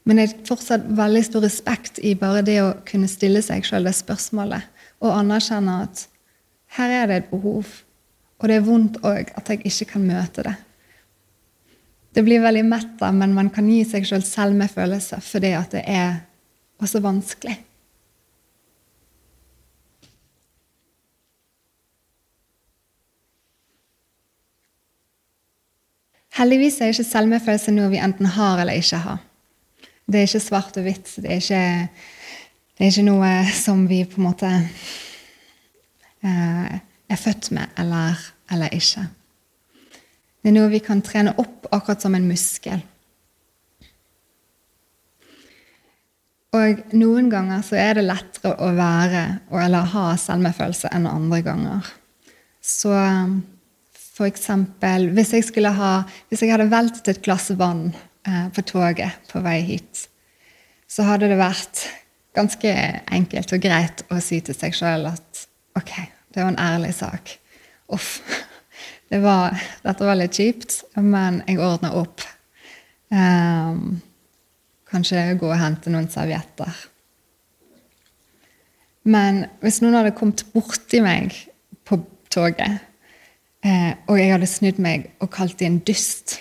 Men 0.08 0.18
jeg 0.20 0.32
har 0.32 0.46
fortsatt 0.48 0.86
veldig 0.96 1.22
stor 1.26 1.44
respekt 1.44 2.00
i 2.02 2.14
bare 2.18 2.42
det 2.46 2.56
å 2.62 2.72
kunne 2.88 3.10
stille 3.10 3.42
seg 3.44 3.66
sjøl 3.66 3.86
det 3.88 3.94
spørsmålet 3.98 4.86
og 5.00 5.12
anerkjenne 5.12 5.76
at 5.84 6.06
her 6.76 6.92
er 6.94 7.06
det 7.10 7.16
et 7.20 7.30
behov, 7.32 7.68
og 8.40 8.48
det 8.48 8.56
er 8.56 8.66
vondt 8.66 9.00
òg 9.04 9.32
at 9.36 9.48
jeg 9.50 9.64
ikke 9.66 9.92
kan 9.94 10.04
møte 10.06 10.44
det. 10.46 10.56
det 12.14 12.24
blir 12.26 12.42
veldig 12.42 12.64
metta, 12.66 13.12
men 13.12 13.34
man 13.34 13.50
kan 13.54 13.68
gi 13.70 13.84
seg 13.84 14.06
sjøl 14.06 14.22
selv 14.22 14.56
selvmedfølelse 14.56 15.20
fordi 15.22 15.52
at 15.54 15.74
det 15.76 15.84
er 15.86 16.22
også 16.82 17.02
vanskelig. 17.04 17.58
Heldigvis 26.40 26.80
er 26.80 26.94
ikke 26.94 27.04
selvmedfølelse 27.04 27.72
noe 27.74 27.90
vi 27.92 28.00
enten 28.00 28.30
har 28.32 28.62
eller 28.62 28.78
ikke 28.80 29.02
har. 29.04 29.18
Det 30.10 30.18
er 30.18 30.26
ikke 30.26 30.42
svart 30.42 30.78
og 30.80 30.86
hvitt. 30.88 31.12
Det 31.22 31.30
er 31.30 31.38
ikke, 31.38 31.64
det 32.74 32.86
er 32.86 32.90
ikke 32.90 33.06
noe 33.06 33.30
som 33.54 33.84
vi 33.86 34.00
på 34.10 34.18
en 34.18 34.26
måte 34.26 34.50
eh, 36.26 36.78
er 37.10 37.20
født 37.20 37.52
med 37.54 37.78
eller, 37.78 38.18
eller 38.50 38.74
ikke. 38.74 39.04
Det 40.40 40.50
er 40.50 40.56
noe 40.56 40.72
vi 40.72 40.80
kan 40.82 41.02
trene 41.04 41.36
opp 41.38 41.68
akkurat 41.70 42.02
som 42.02 42.16
en 42.18 42.26
muskel. 42.26 42.82
Og 46.58 46.82
noen 46.98 47.30
ganger 47.30 47.62
så 47.62 47.78
er 47.78 48.00
det 48.00 48.08
lettere 48.08 48.56
å 48.58 48.72
være 48.74 49.24
eller 49.62 49.92
ha 49.92 50.08
selvmedfølelse 50.18 50.90
enn 50.96 51.06
andre 51.06 51.42
ganger. 51.46 51.94
Så 52.58 52.90
for 53.94 54.26
eksempel, 54.26 55.12
hvis 55.14 55.30
jeg, 55.36 55.70
ha, 55.78 55.92
hvis 56.28 56.42
jeg 56.42 56.50
hadde 56.50 56.72
veltet 56.72 57.12
et 57.12 57.22
glass 57.22 57.52
vann 57.54 57.92
på 58.26 58.62
toget 58.68 59.30
på 59.30 59.40
vei 59.40 59.60
hit, 59.64 60.02
så 60.90 61.06
hadde 61.08 61.30
det 61.30 61.38
vært 61.40 61.86
ganske 62.36 62.72
enkelt 63.10 63.54
og 63.56 63.62
greit 63.64 64.04
å 64.12 64.20
si 64.22 64.40
til 64.44 64.56
seg 64.56 64.76
sjøl 64.76 65.08
at 65.10 65.44
ok, 65.78 65.92
det 66.34 66.42
var 66.42 66.52
en 66.52 66.62
ærlig 66.62 66.92
sak. 66.98 67.36
Uff. 67.92 68.20
Det 69.10 69.18
var, 69.18 69.56
dette 69.82 70.06
var 70.06 70.14
litt 70.14 70.36
kjipt, 70.38 70.76
men 71.02 71.40
jeg 71.42 71.58
ordna 71.58 71.88
opp. 71.98 72.22
Um, 73.10 73.96
kanskje 74.86 75.24
gå 75.40 75.48
og 75.48 75.58
hente 75.58 75.90
noen 75.90 76.06
servietter. 76.06 76.76
Men 79.10 79.48
hvis 79.64 79.80
noen 79.82 79.96
hadde 79.98 80.14
kommet 80.14 80.44
borti 80.52 81.00
meg 81.02 81.34
på 81.88 81.98
toget 82.30 82.78
eh, 83.66 83.98
og 84.06 84.14
jeg 84.20 84.30
hadde 84.34 84.50
snudd 84.50 84.78
meg 84.82 85.08
og 85.18 85.32
kalt 85.34 85.58
dem 85.58 85.72
en 85.72 85.82
dust, 85.90 86.36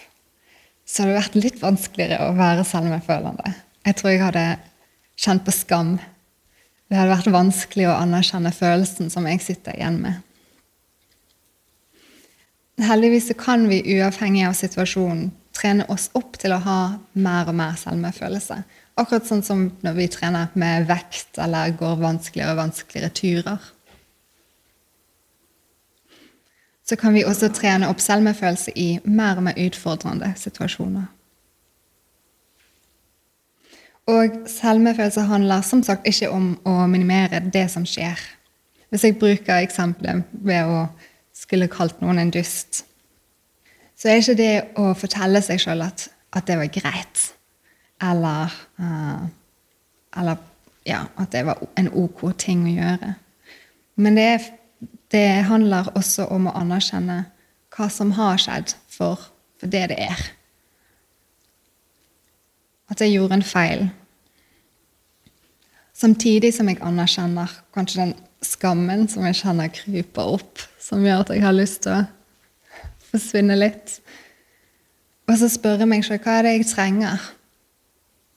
så 0.90 1.04
hadde 1.04 1.14
det 1.14 1.20
vært 1.20 1.36
litt 1.38 1.60
vanskeligere 1.62 2.30
å 2.32 2.38
være 2.38 2.66
selvmedfølende. 2.66 3.52
Jeg 3.86 3.98
tror 4.00 4.12
jeg 4.12 4.24
hadde 4.24 4.46
kjent 5.20 5.46
på 5.46 5.54
skam. 5.54 5.92
Det 6.90 6.98
hadde 6.98 7.14
vært 7.14 7.34
vanskelig 7.34 7.86
å 7.92 7.98
anerkjenne 8.00 8.52
følelsen 8.56 9.12
som 9.14 9.28
jeg 9.30 9.44
sitter 9.46 9.78
igjen 9.78 10.00
med. 10.02 10.26
Heldigvis 12.80 13.30
kan 13.38 13.68
vi 13.70 13.84
uavhengig 13.98 14.48
av 14.48 14.56
situasjonen 14.58 15.30
trene 15.56 15.86
oss 15.92 16.08
opp 16.18 16.38
til 16.40 16.56
å 16.56 16.62
ha 16.64 16.80
mer 17.20 17.50
og 17.52 17.58
mer 17.60 17.76
selvmedfølelse. 17.78 18.62
Akkurat 19.00 19.28
sånn 19.28 19.44
som 19.46 19.66
når 19.84 19.98
vi 19.98 20.08
trener 20.12 20.54
med 20.60 20.88
vekt 20.90 21.38
eller 21.44 21.76
går 21.78 22.00
vanskeligere 22.02 22.56
og 22.56 22.62
vanskeligere 22.64 23.14
turer 23.16 23.68
så 26.90 26.96
kan 26.98 27.14
vi 27.14 27.22
også 27.24 27.52
trene 27.54 27.86
opp 27.86 28.00
selvmedfølelse 28.02 28.74
i 28.74 28.88
mer 29.06 29.38
og 29.38 29.46
mer 29.46 29.58
utfordrende 29.62 30.32
situasjoner. 30.42 31.06
Og 34.10 34.40
selvmedfølelse 34.50 35.28
handler 35.30 35.62
som 35.62 35.84
sagt 35.86 36.08
ikke 36.10 36.32
om 36.34 36.56
å 36.66 36.88
minimere 36.90 37.44
det 37.54 37.68
som 37.70 37.86
skjer. 37.86 38.18
Hvis 38.90 39.06
jeg 39.06 39.20
bruker 39.22 39.62
eksempelet 39.62 40.26
ved 40.34 40.66
å 40.66 40.88
skulle 41.38 41.70
kalt 41.70 42.02
noen 42.02 42.24
en 42.24 42.34
dust, 42.34 42.82
så 43.94 44.10
er 44.10 44.24
ikke 44.24 44.40
det 44.40 44.54
å 44.82 44.90
fortelle 44.98 45.44
seg 45.46 45.62
sjøl 45.62 45.86
at, 45.86 46.08
at, 46.34 46.48
det 46.48 46.58
var 46.58 46.72
greit, 46.74 47.26
eller, 48.02 48.56
uh, 48.82 49.28
eller 50.18 50.42
ja, 50.90 51.04
at 51.22 51.30
det 51.36 51.46
var 51.46 51.62
en 51.78 51.92
ok 52.02 52.32
ting 52.40 52.66
å 52.66 52.74
gjøre. 52.80 53.14
Men 54.00 54.18
det 54.18 54.26
er 54.26 54.50
det 55.12 55.28
handler 55.50 55.90
også 55.98 56.28
om 56.30 56.50
å 56.50 56.56
anerkjenne 56.60 57.24
hva 57.74 57.88
som 57.94 58.12
har 58.18 58.38
skjedd, 58.42 58.76
for, 58.90 59.22
for 59.58 59.72
det 59.72 59.88
det 59.92 59.98
er. 60.10 60.22
At 62.90 63.02
jeg 63.02 63.16
gjorde 63.16 63.40
en 63.40 63.46
feil. 63.46 63.88
Samtidig 65.98 66.54
som 66.56 66.70
jeg 66.70 66.82
anerkjenner 66.86 67.52
kanskje 67.76 68.04
den 68.04 68.14
skammen 68.46 69.08
som 69.12 69.26
jeg 69.28 69.42
kjenner 69.42 69.72
kryper 69.74 70.36
opp, 70.38 70.62
som 70.80 71.04
gjør 71.06 71.26
at 71.26 71.34
jeg 71.36 71.44
har 71.44 71.58
lyst 71.58 71.84
til 71.86 71.98
å 71.98 72.06
forsvinne 73.10 73.58
litt. 73.58 73.98
Og 75.30 75.36
så 75.42 75.50
spør 75.52 75.84
jeg 75.84 75.92
meg 75.92 76.06
selv 76.06 76.24
hva 76.24 76.38
er 76.40 76.48
det 76.48 76.56
jeg 76.56 76.70
trenger 76.72 77.28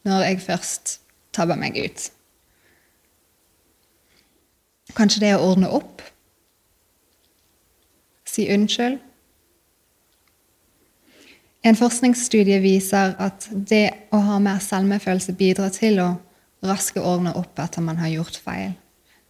når 0.08 0.26
jeg 0.26 0.42
først 0.42 0.96
tabber 1.32 1.60
meg 1.60 1.78
ut. 1.78 2.08
Kanskje 4.96 5.22
det 5.22 5.36
å 5.36 5.44
ordne 5.52 5.70
opp? 5.72 6.02
Si 8.32 8.46
unnskyld. 8.48 9.00
En 11.62 11.78
forskningsstudie 11.78 12.58
viser 12.62 13.12
at 13.22 13.46
det 13.52 13.84
å 14.10 14.18
ha 14.24 14.38
mer 14.42 14.62
selvmedfølelse 14.64 15.34
bidrar 15.38 15.70
til 15.74 16.00
å 16.02 16.08
raske 16.66 17.02
ordne 17.02 17.34
opp 17.38 17.60
etter 17.62 17.84
man 17.84 18.00
har 18.00 18.10
gjort 18.10 18.38
feil. 18.42 18.72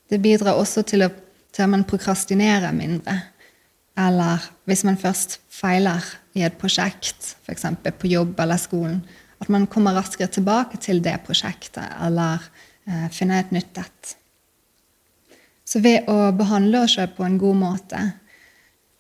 Det 0.09 0.21
bidrar 0.23 0.61
også 0.61 0.85
til, 0.89 1.05
å, 1.05 1.11
til 1.53 1.65
at 1.67 1.73
man 1.73 1.85
prokrastinerer 1.89 2.73
mindre. 2.77 3.19
Eller 3.99 4.45
hvis 4.69 4.85
man 4.89 4.97
først 5.01 5.41
feiler 5.53 6.05
i 6.39 6.47
et 6.47 6.57
prosjekt, 6.61 7.35
f.eks. 7.45 7.67
på 7.99 8.13
jobb 8.15 8.41
eller 8.41 8.61
skolen, 8.61 9.03
at 9.43 9.51
man 9.53 9.67
kommer 9.69 9.99
raskere 9.99 10.31
tilbake 10.33 10.79
til 10.81 11.03
det 11.05 11.19
prosjektet 11.27 11.99
eller 12.01 12.41
eh, 12.87 13.09
finner 13.13 13.43
et 13.43 13.53
nytt 13.53 13.83
et. 13.83 14.17
Så 15.67 15.83
ved 15.85 16.09
å 16.09 16.31
behandle 16.37 16.85
oss 16.87 16.97
selv 16.97 17.17
på 17.17 17.27
en 17.27 17.41
god 17.41 17.59
måte 17.59 18.03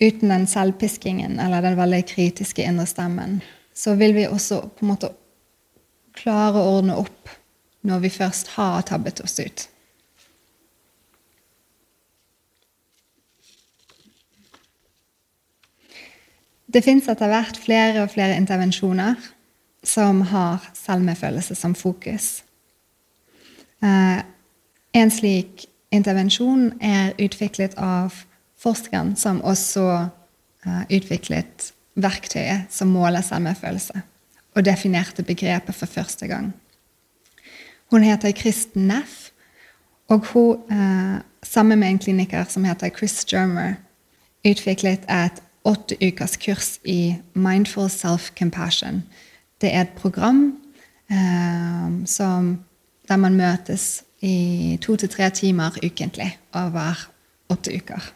uten 0.02 0.32
den 0.32 0.46
selvpiskingen 0.50 1.38
eller 1.40 1.62
den 1.62 1.76
veldig 1.78 2.02
kritiske 2.10 2.64
indre 2.66 2.86
stemmen, 2.90 3.40
så 3.74 3.94
vil 3.94 4.14
vi 4.16 4.26
også 4.26 4.60
på 4.76 4.84
en 4.84 4.92
måte 4.92 5.12
klare 6.16 6.60
å 6.60 6.78
ordne 6.78 6.98
opp 7.00 7.30
når 7.86 8.02
vi 8.04 8.10
først 8.12 8.54
har 8.56 8.82
tabbet 8.86 9.22
oss 9.24 9.38
ut. 9.40 9.68
Det 16.72 16.80
fins 16.84 17.08
etter 17.10 17.28
hvert 17.28 17.58
flere 17.60 18.04
og 18.04 18.12
flere 18.14 18.36
intervensjoner 18.40 19.18
som 19.84 20.22
har 20.30 20.62
selvmedfølelse 20.78 21.56
som 21.58 21.74
fokus. 21.76 22.44
Eh, 23.82 24.22
en 24.92 25.10
slik 25.12 25.66
intervensjon 25.92 26.70
er 26.80 27.12
utviklet 27.20 27.74
av 27.76 28.22
forskeren 28.62 29.16
som 29.18 29.42
også 29.42 29.84
uh, 30.66 30.82
utviklet 30.90 31.72
verktøyet 31.98 32.70
som 32.72 32.92
måler 32.92 33.24
selvmedfølelse, 33.24 34.02
og 34.54 34.64
definerte 34.64 35.24
begrepet 35.26 35.74
for 35.74 35.86
første 35.86 36.26
gang. 36.26 36.52
Hun 37.90 38.02
heter 38.02 38.32
Kristen 38.32 38.88
Neff, 38.88 39.30
og 40.08 40.26
hun, 40.32 40.62
uh, 40.70 41.20
sammen 41.42 41.78
med 41.78 41.88
en 41.88 41.98
kliniker 41.98 42.44
som 42.48 42.64
heter 42.64 42.92
Chris 42.96 43.24
Germer, 43.24 43.74
utviklet 44.46 45.04
et 45.10 45.42
åtte 45.64 45.96
ukers 46.02 46.36
kurs 46.36 46.78
i 46.84 47.14
Mindful 47.34 47.90
Self-Compassion. 47.90 49.02
Det 49.60 49.74
er 49.74 49.80
et 49.80 49.94
program 49.96 50.56
uh, 51.10 52.06
som, 52.06 52.58
der 53.08 53.16
man 53.16 53.36
møtes 53.36 54.02
i 54.22 54.78
to 54.82 54.96
til 54.96 55.08
tre 55.08 55.30
timer 55.30 55.78
ukentlig 55.82 56.38
over 56.54 57.08
åtte 57.50 57.74
uker. 57.76 58.12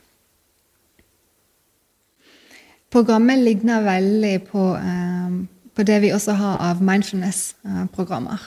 Programmet 2.91 3.39
ligner 3.39 3.83
veldig 3.83 4.37
på, 4.51 4.75
eh, 4.77 5.47
på 5.75 5.83
det 5.83 6.01
vi 6.03 6.13
også 6.15 6.33
har 6.33 6.61
av 6.63 6.83
mindfulness-programmer. 6.83 8.39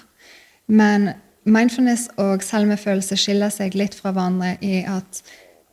Men 0.67 1.09
mindfulness 1.43 2.07
og 2.17 2.43
selvmedfølelse 2.45 3.17
skiller 3.19 3.51
seg 3.53 3.75
litt 3.77 3.97
fra 3.97 4.13
hverandre 4.13 4.55
i 4.65 4.81
at, 4.87 5.21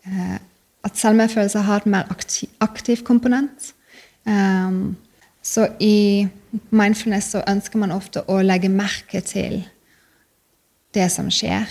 eh, 0.07 0.39
at 0.85 0.99
selvmedfølelse 0.99 1.63
har 1.67 1.77
et 1.77 1.87
mer 1.87 2.07
aktiv, 2.11 2.49
aktiv 2.61 3.05
komponent. 3.05 3.73
Um, 4.27 4.97
så 5.43 5.69
i 5.81 6.27
mindfulness 6.71 7.31
så 7.35 7.43
ønsker 7.47 7.79
man 7.79 7.95
ofte 7.95 8.25
å 8.27 8.41
legge 8.43 8.69
merke 8.69 9.21
til 9.23 9.61
det 10.95 11.07
som 11.13 11.29
skjer, 11.31 11.69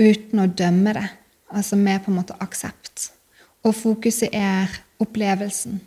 uten 0.00 0.40
å 0.40 0.46
dømme 0.46 0.94
det. 0.96 1.08
Altså 1.50 1.76
med 1.76 2.04
på 2.04 2.12
en 2.12 2.20
måte 2.20 2.36
aksept. 2.40 3.10
Og 3.66 3.74
fokuset 3.74 4.30
er 4.32 4.70
opplevelsen. 5.00 5.80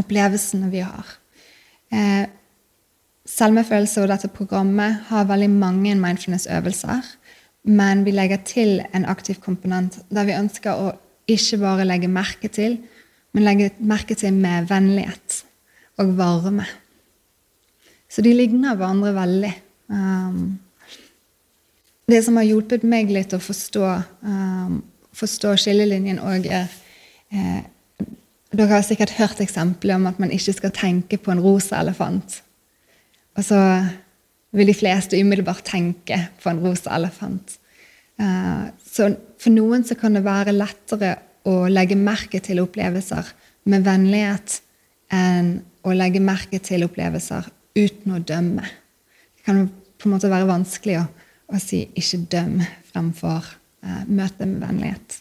Opplevelsene 0.00 0.70
vi 0.72 0.82
har. 0.84 1.14
Eh, 1.92 2.26
Selvmedfølelse 3.26 4.04
og 4.04 4.10
dette 4.12 4.28
programmet 4.30 5.00
har 5.08 5.26
veldig 5.26 5.48
mange 5.50 5.96
mindfulness-øvelser. 5.98 7.08
Men 7.66 8.04
vi 8.06 8.12
legger 8.14 8.38
til 8.46 8.84
en 8.94 9.04
aktiv 9.10 9.40
komponent 9.42 9.98
der 10.14 10.28
vi 10.28 10.36
ønsker 10.36 10.78
å 10.78 10.92
ikke 11.26 11.58
bare 11.58 11.86
legge 11.88 12.06
merke 12.06 12.48
til, 12.48 12.78
men 13.34 13.42
legge 13.42 13.72
merke 13.82 14.14
til 14.14 14.34
med 14.34 14.68
vennlighet. 14.70 15.42
og 15.98 16.10
varme. 16.18 16.66
Så 18.08 18.20
de 18.22 18.34
ligner 18.34 18.76
hverandre 18.76 19.14
veldig. 19.16 19.52
Um, 19.88 20.58
det 22.04 22.18
som 22.24 22.36
har 22.36 22.44
hjulpet 22.44 22.84
meg 22.84 23.08
litt 23.08 23.32
å 23.32 23.40
forstå, 23.40 23.86
um, 24.28 24.82
forstå 25.16 25.54
skillelinjen 25.56 26.20
òg, 26.20 26.50
er 26.52 26.68
eh, 27.32 27.64
Dere 28.54 28.76
har 28.76 28.84
sikkert 28.86 29.16
hørt 29.18 29.40
eksempler 29.42 29.96
om 29.98 30.06
at 30.06 30.20
man 30.22 30.30
ikke 30.30 30.54
skal 30.54 30.74
tenke 30.74 31.18
på 31.18 31.32
en 31.32 31.42
rosa 31.42 31.80
elefant. 31.80 32.42
Og 33.36 33.44
så 33.44 33.58
vil 34.56 34.70
de 34.70 34.76
fleste 34.76 35.18
umiddelbart 35.20 35.64
tenke 35.66 36.18
på 36.42 36.50
en 36.50 36.60
rosa 36.62 36.94
elefant. 36.96 37.58
Uh, 38.16 38.70
så 38.80 39.10
for 39.42 39.52
noen 39.52 39.84
så 39.84 39.96
kan 39.98 40.14
det 40.16 40.24
være 40.24 40.54
lettere 40.56 41.16
å 41.46 41.66
legge 41.68 41.98
merke 41.98 42.40
til 42.42 42.62
opplevelser 42.62 43.28
med 43.70 43.84
vennlighet 43.86 44.60
enn 45.12 45.58
å 45.86 45.92
legge 45.94 46.22
merke 46.24 46.58
til 46.64 46.86
opplevelser 46.86 47.50
uten 47.76 48.16
å 48.16 48.22
dømme. 48.24 48.64
Det 49.36 49.44
kan 49.46 49.66
på 49.68 50.08
en 50.08 50.16
måte 50.16 50.32
være 50.32 50.48
vanskelig 50.48 51.00
å, 51.02 51.04
å 51.52 51.60
si 51.62 51.84
'ikke 51.92 52.24
døm' 52.32 52.64
fremfor 52.92 53.44
uh, 53.84 54.02
møte 54.08 54.46
med 54.48 54.62
vennlighet. 54.64 55.20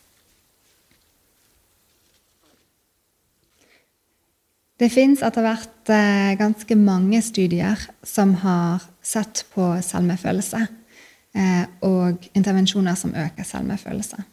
Det 4.80 4.90
fins 4.92 5.22
etter 5.24 5.46
hvert 5.46 5.92
uh, 5.92 6.34
ganske 6.40 6.76
mange 6.76 7.22
studier 7.24 7.80
som 8.04 8.34
har 8.42 8.84
sett 9.04 9.46
på 9.54 9.70
selvmedfølelse 9.82 10.60
uh, 10.66 11.66
og 11.88 12.26
intervensjoner 12.36 12.98
som 13.00 13.16
øker 13.16 13.44
selvmedfølelse. 13.44 14.24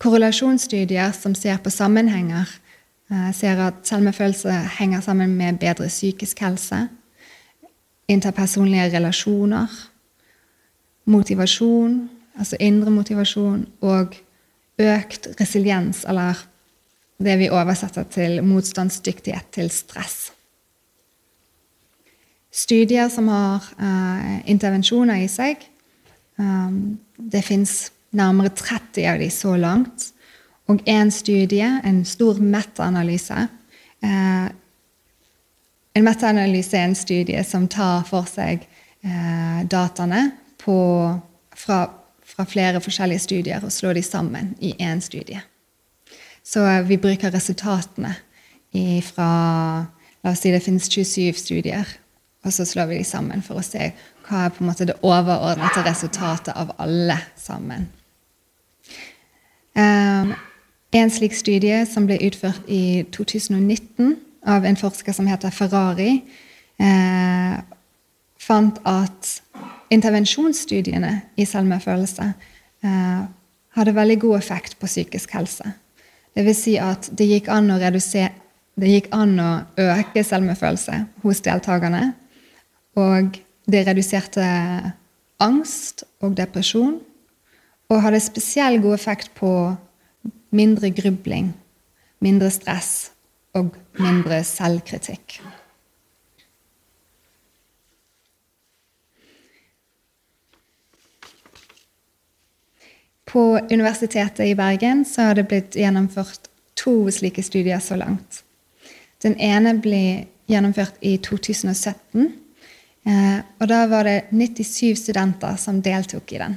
korrelasjonsstudier 0.00 1.10
som 1.12 1.34
ser 1.34 1.58
på 1.60 1.70
sammenhenger 1.70 2.48
ser 3.36 3.60
at 3.60 3.74
selvmedfølelse 3.84 4.52
henger 4.78 5.00
sammen 5.00 5.34
med 5.36 5.58
bedre 5.60 5.88
psykisk 5.88 6.40
helse, 6.40 6.88
interpersonlige 8.08 8.96
relasjoner, 8.96 9.68
motivasjon, 11.04 12.10
altså 12.38 12.56
indre 12.60 12.90
motivasjon, 12.90 13.66
og 13.80 14.16
økt 14.78 15.28
resiliens, 15.40 16.04
eller 16.08 16.48
det 17.18 17.36
vi 17.40 17.50
oversetter 17.50 18.06
til 18.12 18.42
motstandsdyktighet 18.46 19.50
til 19.54 19.70
stress. 19.74 20.28
Studier 22.54 23.08
som 23.12 23.28
har 23.28 23.66
uh, 23.78 24.38
intervensjoner 24.50 25.22
i 25.22 25.28
seg 25.30 25.62
um, 26.38 26.96
Det 27.18 27.42
fins 27.44 27.90
nærmere 28.16 28.54
30 28.56 29.04
av 29.10 29.18
de 29.20 29.28
så 29.30 29.52
langt. 29.56 30.08
Og 30.68 30.80
en 30.88 31.10
studie, 31.12 31.68
en 31.84 32.04
stor 32.04 32.40
metaanalyse 32.40 33.36
uh, 34.04 34.48
En 35.94 36.04
metaanalyse 36.06 36.76
er 36.78 36.86
en 36.86 36.94
studie 36.94 37.44
som 37.44 37.66
tar 37.68 38.04
for 38.06 38.26
seg 38.30 38.62
uh, 39.04 39.64
dataene 39.66 40.28
på, 40.62 40.78
fra, 41.56 41.78
fra, 42.22 42.44
flere 42.46 42.80
forskjellige 42.80 43.24
studier 43.24 43.64
og 43.64 43.74
slår 43.74 43.98
de 43.98 44.04
sammen 44.06 44.52
i 44.60 44.76
én 44.78 45.02
studie. 45.02 45.42
Så 46.48 46.64
vi 46.88 46.96
bruker 46.96 47.34
resultatene 47.34 48.14
fra 49.04 49.28
La 50.24 50.32
oss 50.34 50.40
si 50.42 50.50
det 50.50 50.64
finnes 50.64 50.88
27 50.90 51.38
studier, 51.38 51.86
og 52.42 52.52
så 52.52 52.64
slår 52.66 52.88
vi 52.90 52.98
de 52.98 53.04
sammen 53.06 53.42
for 53.44 53.60
å 53.60 53.64
se 53.64 53.92
hva 54.26 54.44
er 54.44 54.50
på 54.52 54.64
en 54.64 54.70
måte 54.70 54.88
det 54.88 54.98
overordnede 55.06 55.84
resultatet 55.86 56.50
av 56.58 56.72
alle 56.82 57.16
sammen. 57.38 57.86
Um, 59.78 60.34
en 60.98 61.12
slik 61.12 61.36
studie 61.38 61.84
som 61.86 62.08
ble 62.08 62.18
utført 62.26 62.66
i 62.66 63.04
2019 63.14 64.16
av 64.48 64.66
en 64.66 64.78
forsker 64.80 65.14
som 65.14 65.28
heter 65.30 65.54
Ferrari, 65.54 66.22
eh, 66.80 67.56
fant 68.40 68.78
at 68.88 69.34
intervensjonsstudiene 69.92 71.12
i 71.36 71.46
selvmedfølelse 71.46 72.30
eh, 72.84 73.20
hadde 73.76 73.94
veldig 73.94 74.18
god 74.24 74.38
effekt 74.38 74.78
på 74.80 74.88
psykisk 74.88 75.36
helse. 75.36 75.74
Det 76.38 76.44
vil 76.46 76.54
si 76.54 76.76
at 76.78 77.08
det 77.18 77.26
gikk 77.26 77.48
an 77.50 77.72
å, 77.74 77.80
det 77.82 78.90
gikk 78.92 79.08
an 79.10 79.32
å 79.42 79.50
øke 79.82 80.22
selvmedfølelse 80.22 81.00
hos 81.24 81.40
deltakerne. 81.42 82.12
Og 82.94 83.40
det 83.66 83.80
reduserte 83.88 84.44
angst 85.42 86.04
og 86.22 86.36
depresjon. 86.38 87.00
Og 87.90 88.02
hadde 88.04 88.22
spesiell 88.22 88.78
god 88.84 88.94
effekt 88.94 89.32
på 89.34 89.50
mindre 90.54 90.92
grubling, 90.94 91.50
mindre 92.22 92.52
stress 92.54 93.10
og 93.58 93.74
mindre 93.98 94.44
selvkritikk. 94.46 95.40
På 103.28 103.58
Universitetet 103.70 104.46
i 104.46 104.54
Bergen 104.56 105.04
så 105.04 105.28
har 105.28 105.36
det 105.36 105.48
blitt 105.50 105.76
gjennomført 105.76 106.48
to 106.78 107.10
slike 107.12 107.42
studier 107.44 107.80
så 107.84 107.98
langt. 108.00 108.42
Den 109.22 109.36
ene 109.36 109.74
ble 109.82 110.02
gjennomført 110.48 110.96
i 111.04 111.18
2017. 111.20 112.30
Eh, 113.08 113.38
og 113.60 113.68
da 113.68 113.82
var 113.90 114.08
det 114.08 114.30
97 114.32 114.96
studenter 115.02 115.58
som 115.60 115.82
deltok 115.84 116.32
i 116.32 116.40
den. 116.40 116.56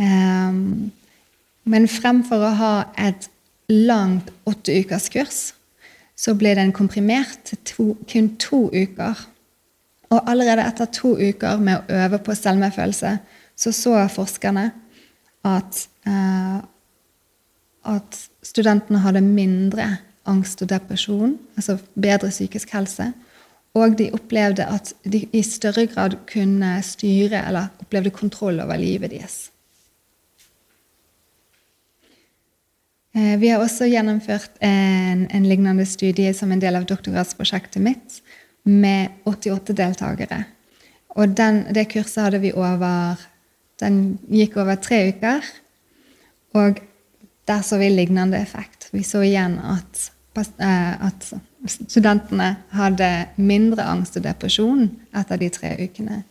Um, 0.00 0.90
men 1.68 1.88
fremfor 1.88 2.46
å 2.46 2.54
ha 2.56 2.76
et 2.96 3.28
langt 3.68 4.32
åtteukerskurs, 4.48 5.10
kurs, 5.12 5.42
så 6.16 6.34
ble 6.38 6.54
den 6.56 6.72
komprimert 6.72 7.44
til 7.48 7.60
to, 7.66 7.86
kun 8.08 8.32
to 8.40 8.64
uker. 8.72 9.20
Og 10.12 10.28
allerede 10.28 10.64
etter 10.64 10.90
to 10.92 11.14
uker 11.18 11.60
med 11.60 11.80
å 11.80 12.00
øve 12.04 12.20
på 12.24 12.36
selvmedfølelse, 12.36 13.16
så 13.56 13.72
så 13.72 13.94
forskerne 14.10 14.70
at, 15.44 15.88
eh, 16.06 16.58
at 17.94 18.18
studentene 18.42 19.02
hadde 19.02 19.24
mindre 19.24 19.88
angst 20.28 20.62
og 20.62 20.70
depresjon, 20.70 21.36
altså 21.56 21.78
bedre 21.94 22.30
psykisk 22.30 22.74
helse. 22.76 23.12
Og 23.74 23.96
de 23.98 24.10
opplevde 24.12 24.66
at 24.68 24.92
de 25.08 25.24
i 25.32 25.42
større 25.42 25.86
grad 25.88 26.18
kunne 26.28 26.74
styre 26.84 27.40
eller 27.48 27.72
opplevde 27.80 28.12
kontroll 28.14 28.60
over 28.60 28.76
livet 28.76 29.10
deres. 29.10 29.48
Eh, 33.14 33.36
vi 33.40 33.48
har 33.48 33.60
også 33.60 33.88
gjennomført 33.92 34.60
en, 34.60 35.26
en, 35.28 35.48
lignende 35.48 35.84
studie 35.88 36.32
som 36.34 36.52
en 36.52 36.60
del 36.60 36.76
av 36.78 36.86
doktorgradsprosjektet 36.88 37.82
mitt, 37.84 38.20
med 38.62 39.10
88 39.26 39.74
deltakere. 39.74 40.44
Og 41.18 41.34
den, 41.36 41.64
det 41.74 41.88
kurset 41.92 42.22
hadde 42.22 42.40
vi 42.44 42.52
over 42.54 43.18
Den 43.82 44.18
gikk 44.30 44.56
over 44.62 44.78
tre 44.78 45.08
uker. 45.10 45.44
Og 46.54 46.80
der 47.48 47.62
så 47.66 47.78
vi 47.80 47.90
lignende 47.90 48.38
effekt. 48.38 48.88
Vi 48.92 49.02
så 49.02 49.24
igjen 49.26 49.58
at, 49.58 50.12
eh, 50.38 51.06
at 51.06 51.32
studentene 51.66 52.56
hadde 52.70 53.10
mindre 53.36 53.82
angst 53.82 54.16
og 54.16 54.24
depresjon 54.24 54.90
etter 55.14 55.40
de 55.40 55.48
tre 55.48 55.74
ukene. 55.82 56.22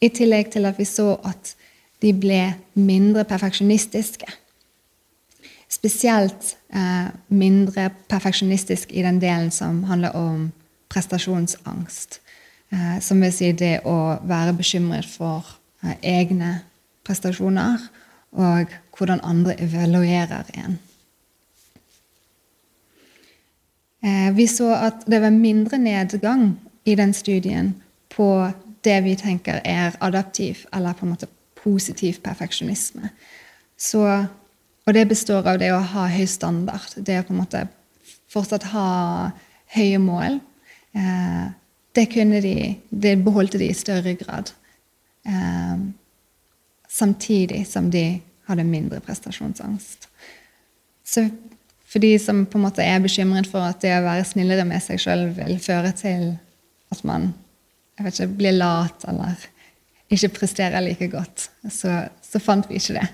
I 0.00 0.08
tillegg 0.08 0.52
til 0.52 0.68
at 0.68 0.78
vi 0.78 0.84
så 0.84 1.16
at 1.24 1.54
de 2.02 2.12
ble 2.14 2.42
mindre 2.74 3.24
perfeksjonistiske. 3.24 4.28
Spesielt 5.68 6.54
eh, 6.72 7.10
mindre 7.28 7.90
perfeksjonistisk 8.08 8.92
i 8.92 9.02
den 9.02 9.18
delen 9.20 9.50
som 9.50 9.82
handler 9.84 10.14
om 10.16 10.52
prestasjonsangst. 10.88 12.20
Eh, 12.70 12.98
som 13.00 13.20
vil 13.20 13.32
si 13.32 13.52
det 13.52 13.80
å 13.88 14.18
være 14.28 14.54
bekymret 14.56 15.08
for 15.08 15.44
eh, 15.84 15.96
egne 16.02 16.58
prestasjoner 17.08 17.88
og 18.38 18.76
hvordan 18.96 19.24
andre 19.24 19.56
evaluerer 19.64 20.52
en. 20.54 20.78
Eh, 24.04 24.30
vi 24.36 24.46
så 24.46 24.70
at 24.76 25.06
det 25.10 25.22
var 25.22 25.34
mindre 25.34 25.78
nedgang 25.80 26.52
i 26.84 26.94
den 26.94 27.14
studien 27.14 27.74
på 28.12 28.50
det 28.84 29.00
vi 29.04 29.16
tenker 29.18 29.60
er 29.64 29.96
adaptiv 30.00 30.66
eller 30.72 30.92
på 30.92 31.06
en 31.06 31.16
måte 31.16 31.30
positiv 31.58 32.20
perfeksjonisme. 32.22 33.10
Så 33.76 34.04
og 34.88 34.94
det 34.96 35.04
består 35.10 35.44
av 35.44 35.58
det 35.60 35.68
å 35.74 35.82
ha 35.84 36.06
høy 36.08 36.24
standard. 36.24 36.94
Det 36.96 37.18
å 37.20 37.24
på 37.28 37.34
en 37.34 37.42
måte 37.42 37.66
fortsatt 38.32 38.70
ha 38.72 38.86
høye 39.74 39.98
mål. 40.00 40.38
Det 41.92 42.06
det, 42.14 42.40
de, 42.40 42.54
det 42.88 43.12
beholdte 43.20 43.60
de 43.60 43.68
i 43.68 43.76
større 43.76 44.14
grad. 44.16 44.54
Samtidig 46.88 47.66
som 47.68 47.90
de 47.92 48.20
hadde 48.48 48.64
mindre 48.64 49.00
prestasjonsangst. 49.04 50.08
Så 51.04 51.28
for 51.88 52.04
de 52.04 52.18
som 52.20 52.44
på 52.46 52.58
en 52.58 52.66
måte 52.66 52.84
er 52.84 53.00
bekymret 53.00 53.48
for 53.48 53.64
at 53.64 53.80
det 53.84 53.94
å 53.96 54.04
være 54.04 54.26
snillere 54.28 54.64
med 54.68 54.82
seg 54.84 55.00
sjøl 55.00 55.28
vil 55.36 55.56
føre 55.62 55.92
til 55.96 56.34
at 56.92 57.04
man 57.08 57.30
ikke, 58.00 58.28
blir 58.38 58.56
lat 58.56 59.04
eller 59.08 59.40
ikke 60.12 60.34
presterer 60.40 60.84
like 60.84 61.08
godt, 61.12 61.48
så, 61.68 62.04
så 62.24 62.40
fant 62.40 62.68
vi 62.68 62.80
ikke 62.80 63.00
det. 63.00 63.08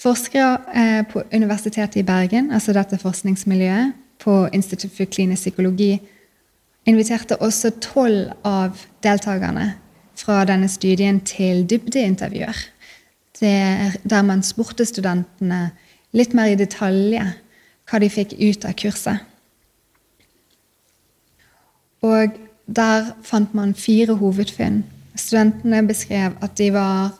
Forskere 0.00 0.54
eh, 0.74 1.02
på 1.06 1.22
Universitetet 1.32 2.00
i 2.00 2.06
Bergen, 2.06 2.50
altså 2.56 2.72
dette 2.72 2.98
forskningsmiljøet, 2.98 3.92
på 4.20 4.46
Institutt 4.52 4.94
for 4.96 5.08
klinisk 5.08 5.46
psykologi, 5.48 5.94
inviterte 6.88 7.38
også 7.40 7.72
tolv 7.82 8.32
av 8.46 8.80
deltakerne 9.04 9.74
fra 10.20 10.44
denne 10.48 10.68
studien 10.68 11.20
til 11.24 11.64
dybdeintervjuer. 11.68 12.56
Der 13.40 14.22
man 14.26 14.44
spurte 14.44 14.84
studentene 14.88 15.70
litt 16.16 16.34
mer 16.36 16.52
i 16.52 16.58
detalj 16.60 17.16
hva 17.90 18.00
de 18.02 18.10
fikk 18.12 18.36
ut 18.38 18.66
av 18.68 18.76
kurset. 18.78 19.26
Og 22.06 22.36
der 22.70 23.12
fant 23.26 23.54
man 23.56 23.74
fire 23.76 24.16
hovedfunn. 24.20 24.82
Studentene 25.18 25.82
beskrev 25.88 26.38
at 26.40 26.56
de 26.60 26.70
var 26.74 27.18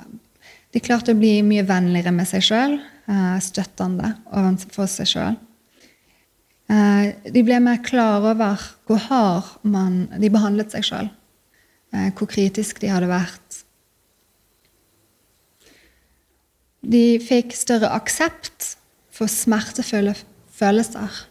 De 0.71 0.79
klarte 0.79 1.11
å 1.11 1.19
bli 1.19 1.41
mye 1.43 1.65
vennligere 1.67 2.13
med 2.15 2.29
seg 2.31 2.45
sjøl, 2.47 2.77
eh, 3.11 3.39
støttende 3.43 4.13
overfor 4.31 4.87
seg 4.87 5.09
sjøl. 5.11 5.39
Eh, 6.71 7.33
de 7.35 7.43
ble 7.43 7.59
mer 7.63 7.81
klar 7.83 8.23
over 8.23 8.63
hvor 8.87 9.01
hard 9.09 9.57
man, 9.67 10.05
de 10.23 10.31
behandlet 10.31 10.71
seg 10.75 10.87
sjøl. 10.87 11.11
Eh, 11.91 12.11
hvor 12.15 12.31
kritisk 12.31 12.79
de 12.83 12.93
hadde 12.93 13.11
vært. 13.11 13.65
De 16.81 17.19
fikk 17.21 17.53
større 17.59 17.91
aksept 17.93 18.75
for 19.13 19.29
smertefulle 19.29 20.15
følelser. 20.55 21.27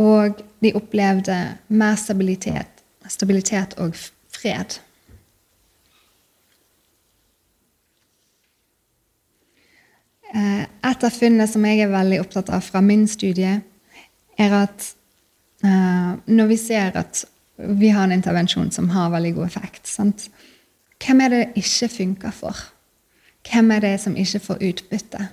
Og 0.00 0.42
de 0.64 0.74
opplevde 0.76 1.36
mer 1.68 1.96
stabilitet, 2.00 2.82
stabilitet 3.08 3.76
og 3.78 3.94
fred. 4.32 4.80
Eh, 10.34 10.62
et 10.66 11.04
av 11.06 11.14
funnene 11.14 11.46
som 11.50 11.64
jeg 11.66 11.84
er 11.84 11.94
veldig 11.94 12.20
opptatt 12.22 12.50
av 12.54 12.64
fra 12.66 12.82
min 12.84 13.06
studie, 13.10 13.60
er 14.40 14.56
at 14.62 14.86
uh, 15.64 16.16
når 16.26 16.50
vi 16.50 16.58
ser 16.60 16.96
at 16.98 17.24
vi 17.80 17.90
har 17.92 18.06
en 18.06 18.16
intervensjon 18.16 18.70
som 18.72 18.88
har 18.94 19.12
veldig 19.12 19.34
god 19.36 19.50
effekt 19.50 19.90
sant? 19.90 20.28
Hvem 21.00 21.20
er 21.24 21.32
det 21.32 21.42
ikke 21.60 21.88
funker 21.92 22.34
for? 22.34 22.56
Hvem 23.48 23.70
er 23.76 23.84
det 23.84 23.94
som 24.00 24.16
ikke 24.16 24.40
får 24.46 24.64
utbytte? 24.70 25.28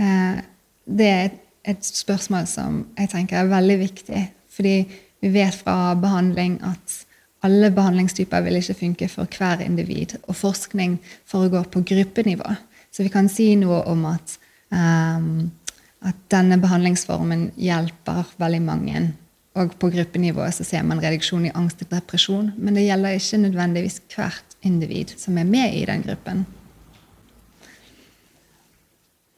Uh, 0.00 0.42
det 0.84 1.08
er 1.08 1.32
et 1.64 1.86
spørsmål 1.86 2.46
som 2.50 2.84
jeg 2.98 3.10
tenker 3.14 3.40
er 3.40 3.50
veldig 3.52 3.78
viktig. 3.80 4.22
Fordi 4.54 4.76
vi 5.24 5.32
vet 5.32 5.56
fra 5.56 5.94
behandling 5.98 6.58
at 6.66 7.00
alle 7.44 7.70
behandlingstyper 7.74 8.44
vil 8.44 8.60
ikke 8.60 8.78
funke 8.78 9.08
for 9.08 9.28
hver 9.38 9.64
individ. 9.64 10.16
Og 10.28 10.36
forskning 10.36 10.98
foregår 11.26 11.68
på 11.72 11.82
gruppenivå. 11.84 12.54
Så 12.92 13.02
vi 13.02 13.12
kan 13.12 13.28
si 13.28 13.54
noe 13.58 13.82
om 13.90 14.04
at 14.08 14.36
um, 14.70 15.50
at 16.04 16.16
denne 16.32 16.58
behandlingsformen 16.60 17.50
hjelper 17.56 18.26
veldig 18.40 18.62
mange. 18.64 19.04
Og 19.54 19.76
på 19.78 19.90
gruppenivå 19.94 20.46
så 20.52 20.66
ser 20.66 20.82
man 20.86 21.00
reduksjon 21.02 21.46
i 21.46 21.54
angst 21.54 21.84
og 21.84 21.92
depresjon. 21.94 22.50
Men 22.58 22.76
det 22.76 22.88
gjelder 22.88 23.16
ikke 23.18 23.40
nødvendigvis 23.44 24.00
hvert 24.14 24.58
individ 24.66 25.14
som 25.20 25.38
er 25.38 25.48
med 25.48 25.76
i 25.78 25.84
den 25.88 26.02
gruppen. 26.04 26.44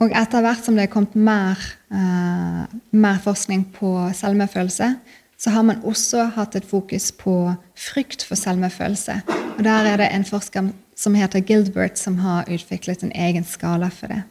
Og 0.01 0.13
etter 0.13 0.45
hvert 0.45 0.65
som 0.65 0.77
det 0.77 0.87
er 0.87 0.93
kommet 0.93 1.15
mer, 1.17 1.61
uh, 1.89 2.65
mer 2.93 3.21
forskning 3.25 3.65
på 3.77 3.93
selvmedfølelse, 4.17 4.91
så 5.37 5.53
har 5.53 5.65
man 5.69 5.81
også 5.85 6.31
hatt 6.37 6.57
et 6.57 6.69
fokus 6.69 7.11
på 7.13 7.55
frykt 7.77 8.25
for 8.25 8.37
selvmedfølelse. 8.41 9.21
Og 9.57 9.65
der 9.65 9.89
er 9.93 10.01
det 10.01 10.11
en 10.13 10.25
forsker 10.25 10.73
som 10.97 11.17
heter 11.17 11.45
Gilbert, 11.45 11.99
som 12.01 12.19
har 12.25 12.49
utviklet 12.49 13.05
en 13.05 13.13
egen 13.13 13.45
skala 13.45 13.89
for 13.93 14.13
det. 14.13 14.23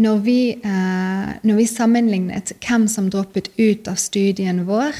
Når 0.00 0.18
vi, 0.24 0.40
eh, 0.56 1.30
når 1.42 1.56
vi, 1.56 1.66
sammenlignet 1.68 2.54
hvem 2.64 2.86
som 2.88 3.10
droppet 3.12 3.50
ut 3.58 3.88
av 3.88 3.98
studien 4.00 4.64
vår, 4.68 4.96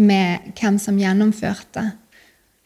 med 0.00 0.52
hvem 0.58 0.78
som 0.80 0.98
gjennomførte, 0.98 1.92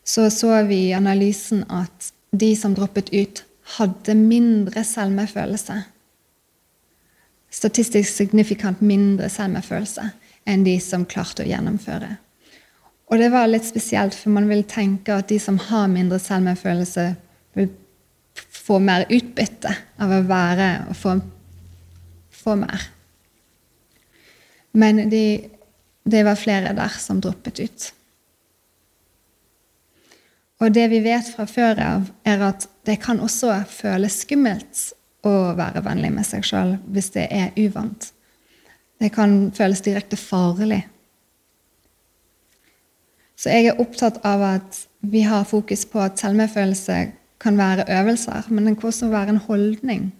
så 0.04 0.30
så 0.30 0.62
vi 0.68 0.86
i 0.88 0.94
analysen 0.96 1.64
at 1.68 2.12
de 2.32 2.54
som 2.56 2.74
droppet 2.76 3.12
ut, 3.12 3.44
hadde 3.78 4.14
mindre 4.14 4.84
selvmedfølelse. 4.84 5.78
Statistisk 7.54 8.10
signifikant 8.12 8.82
mindre 8.84 9.30
selvmedfølelse 9.32 10.10
enn 10.44 10.64
de 10.66 10.76
som 10.84 11.06
klarte 11.08 11.44
å 11.44 11.48
gjennomføre. 11.48 12.10
Og 13.12 13.20
det 13.20 13.30
var 13.32 13.48
litt 13.48 13.64
spesielt, 13.64 14.16
for 14.16 14.32
man 14.34 14.48
vil 14.48 14.64
tenke 14.68 15.16
at 15.16 15.28
de 15.28 15.38
som 15.40 15.56
har 15.68 15.88
mindre 15.92 16.18
selvmedfølelse, 16.20 17.06
vil 17.54 17.70
få 18.64 18.78
mer 18.80 19.04
utbytte 19.12 19.72
av 20.00 20.12
å 20.12 20.22
være 20.28 20.68
og 20.88 20.96
få, 20.96 21.18
få 22.32 22.56
mer. 22.60 22.88
Men 24.74 25.04
de, 25.10 25.24
det 26.04 26.24
var 26.26 26.40
flere 26.40 26.72
der 26.76 26.96
som 26.98 27.20
droppet 27.22 27.60
ut. 27.60 27.90
Og 30.62 30.72
det 30.72 30.86
vi 30.90 31.02
vet 31.04 31.28
fra 31.34 31.44
før 31.50 31.80
av, 31.82 32.08
er 32.24 32.42
at 32.46 32.66
det 32.88 32.96
kan 33.02 33.20
også 33.20 33.52
føles 33.68 34.22
skummelt 34.24 34.90
å 35.24 35.52
være 35.58 35.82
vennlig 35.84 36.12
med 36.14 36.26
seg 36.28 36.44
sjøl 36.46 36.76
hvis 36.94 37.12
det 37.16 37.26
er 37.32 37.52
uvant. 37.60 38.10
Det 39.00 39.10
kan 39.12 39.50
føles 39.56 39.82
direkte 39.84 40.16
farlig. 40.16 40.84
Så 43.36 43.52
jeg 43.52 43.68
er 43.68 43.80
opptatt 43.82 44.22
av 44.24 44.44
at 44.46 44.78
vi 45.04 45.24
har 45.26 45.44
fokus 45.44 45.84
på 45.90 46.00
at 46.00 46.20
selvmedfølelse 46.22 46.98
kan 47.44 47.58
være 47.60 47.84
øvelser, 48.00 48.48
men 48.48 48.66
den 48.66 48.76
kan 48.76 48.88
også 48.88 49.08
være 49.12 49.28
en 49.28 49.36
holdning. 49.36 50.14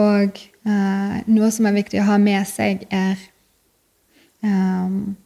Og 0.00 0.38
eh, 0.66 1.16
noe 1.28 1.50
som 1.52 1.66
er 1.68 1.76
viktig 1.76 2.00
å 2.00 2.08
ha 2.08 2.16
med 2.20 2.46
seg, 2.48 2.86
er 2.90 3.20
um, 4.42 5.16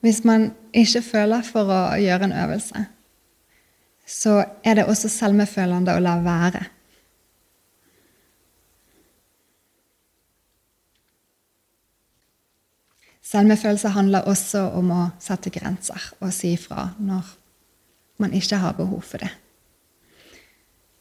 Hvis 0.00 0.22
man 0.24 0.52
ikke 0.70 1.02
føler 1.02 1.42
for 1.42 1.66
å 1.72 1.80
gjøre 1.98 2.28
en 2.28 2.34
øvelse, 2.44 2.84
så 4.06 4.44
er 4.62 4.78
det 4.78 4.84
også 4.86 5.08
selvmefølende 5.10 5.96
å 5.96 6.02
la 6.04 6.12
være. 6.22 6.60
Selvmefølelse 13.26 13.90
handler 13.96 14.28
også 14.30 14.62
om 14.78 14.92
å 14.94 15.00
sette 15.18 15.50
grenser 15.50 16.12
og 16.20 16.30
si 16.36 16.52
fra 16.60 16.92
når 17.02 17.34
man 18.22 18.34
ikke 18.36 18.58
har 18.60 18.76
behov 18.78 19.02
for 19.04 19.22
det. 19.22 19.30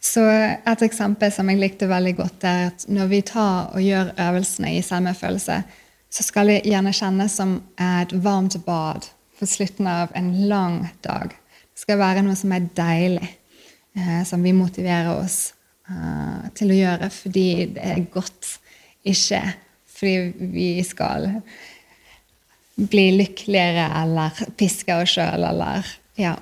Så 0.05 0.21
Et 0.21 0.81
eksempel 0.85 1.31
som 1.33 1.49
jeg 1.49 1.59
likte 1.59 1.89
veldig 1.89 2.13
godt, 2.15 2.43
er 2.43 2.67
at 2.69 2.85
når 2.87 3.07
vi 3.09 3.21
tar 3.25 3.71
og 3.73 3.81
gjør 3.81 4.13
øvelsene 4.21 4.75
i 4.77 4.83
selvmedfølelse, 4.85 5.63
så 6.09 6.23
skal 6.23 6.47
det 6.51 6.61
gjerne 6.69 6.93
kjennes 6.93 7.33
som 7.35 7.57
et 7.81 8.13
varmt 8.23 8.57
bad 8.65 9.09
på 9.39 9.47
slutten 9.49 9.87
av 9.87 10.13
en 10.15 10.29
lang 10.47 10.77
dag. 11.03 11.33
Det 11.73 11.83
skal 11.83 11.99
være 11.99 12.23
noe 12.23 12.37
som 12.39 12.53
er 12.55 12.69
deilig, 12.77 13.27
eh, 13.97 14.21
som 14.23 14.43
vi 14.43 14.53
motiverer 14.55 15.11
oss 15.15 15.53
eh, 15.89 16.45
til 16.55 16.71
å 16.71 16.79
gjøre 16.79 17.11
fordi 17.11 17.49
det 17.75 17.83
er 17.83 18.05
godt, 18.13 18.53
ikke 19.03 19.41
fordi 19.95 20.49
vi 20.55 20.69
skal 20.83 21.29
bli 22.75 23.05
lykkeligere 23.15 23.89
eller 24.03 24.45
piske 24.59 24.95
oss 24.95 25.15
sjøl 25.15 25.43
eller 25.49 25.87
ja, 26.19 26.35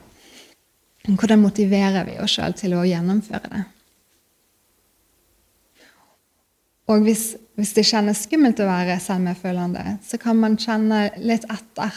hvordan 1.11 1.41
motiverer 1.43 2.05
vi 2.07 2.19
oss 2.23 2.37
sjøl 2.37 2.55
til 2.55 2.75
å 2.77 2.85
gjennomføre 2.87 3.49
det? 3.51 3.63
Og 6.91 7.03
hvis, 7.05 7.33
hvis, 7.55 7.71
det 7.75 7.85
kjennes 7.87 8.25
skummelt 8.25 8.59
å 8.59 8.67
være 8.67 8.99
selvmedfølende, 9.03 9.97
så 10.03 10.19
kan 10.19 10.39
man 10.39 10.57
kjenne 10.59 11.05
litt 11.23 11.45
etter. 11.51 11.95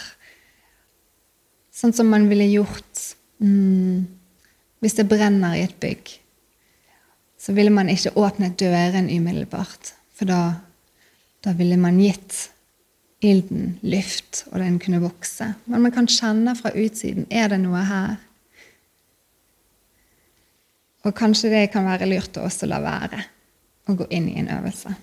Sånn 1.75 1.95
som 1.95 2.09
man 2.11 2.29
ville 2.31 2.47
gjort 2.49 3.03
mm, 3.43 4.07
hvis 4.83 4.99
det 4.99 5.09
brenner 5.11 5.57
i 5.59 5.65
et 5.67 5.75
bygg. 5.83 6.13
Så 7.39 7.55
ville 7.55 7.75
man 7.75 7.91
ikke 7.93 8.15
åpnet 8.19 8.59
døren 8.59 9.11
umiddelbart, 9.11 9.93
for 10.17 10.31
da, 10.31 10.41
da 11.45 11.53
ville 11.59 11.79
man 11.79 11.99
gitt 12.01 12.47
ilden 13.25 13.77
luft, 13.83 14.45
og 14.53 14.61
den 14.63 14.79
kunne 14.83 15.03
vokse. 15.03 15.53
Men 15.67 15.85
man 15.85 15.95
kan 15.95 16.09
kjenne 16.11 16.55
fra 16.59 16.73
utsiden 16.75 17.27
er 17.31 17.51
det 17.53 17.61
noe 17.63 17.83
her. 17.87 18.17
Og 21.07 21.15
kanskje 21.15 21.53
det 21.53 21.67
kan 21.71 21.87
være 21.87 22.09
lurt 22.11 22.39
å 22.39 22.47
også 22.49 22.67
la 22.67 22.81
være 22.83 23.23
å 23.87 23.95
gå 23.95 24.09
inn 24.11 24.27
i 24.33 24.41
en 24.41 24.51
øvelse. 24.57 24.95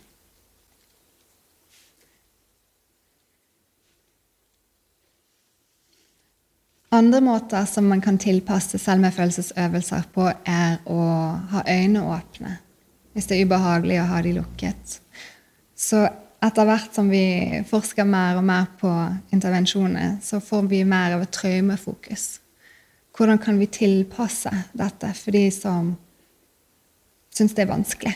Andre 6.93 7.21
måter 7.25 7.65
som 7.65 7.87
man 7.89 8.03
kan 8.05 8.19
tilpasse 8.21 8.77
selvmedfølelsesøvelser 8.77 10.03
på, 10.13 10.27
er 10.45 10.75
å 10.85 10.99
ha 11.55 11.63
øynene 11.65 12.03
åpne 12.05 12.59
hvis 13.13 13.27
det 13.29 13.37
er 13.37 13.47
ubehagelig 13.47 13.97
å 14.01 14.05
ha 14.09 14.19
de 14.25 14.31
lukket. 14.33 14.99
Så 15.77 15.99
etter 16.43 16.65
hvert 16.65 16.95
som 16.95 17.09
vi 17.13 17.61
forsker 17.69 18.07
mer 18.09 18.39
og 18.39 18.45
mer 18.47 18.71
på 18.79 18.89
intervensjoner, 19.35 20.15
så 20.21 20.41
får 20.41 20.65
vi 20.71 20.81
mer 20.85 21.13
av 21.17 21.25
et 21.25 21.33
traumefokus. 21.33 22.42
Hvordan 23.17 23.37
kan 23.37 23.59
vi 23.59 23.69
tilpasse 23.69 24.51
dette 24.73 25.11
for 25.13 25.35
de 25.35 25.45
som 25.53 25.93
syns 27.33 27.53
det 27.53 27.65
er 27.65 27.73
vanskelig 27.73 28.15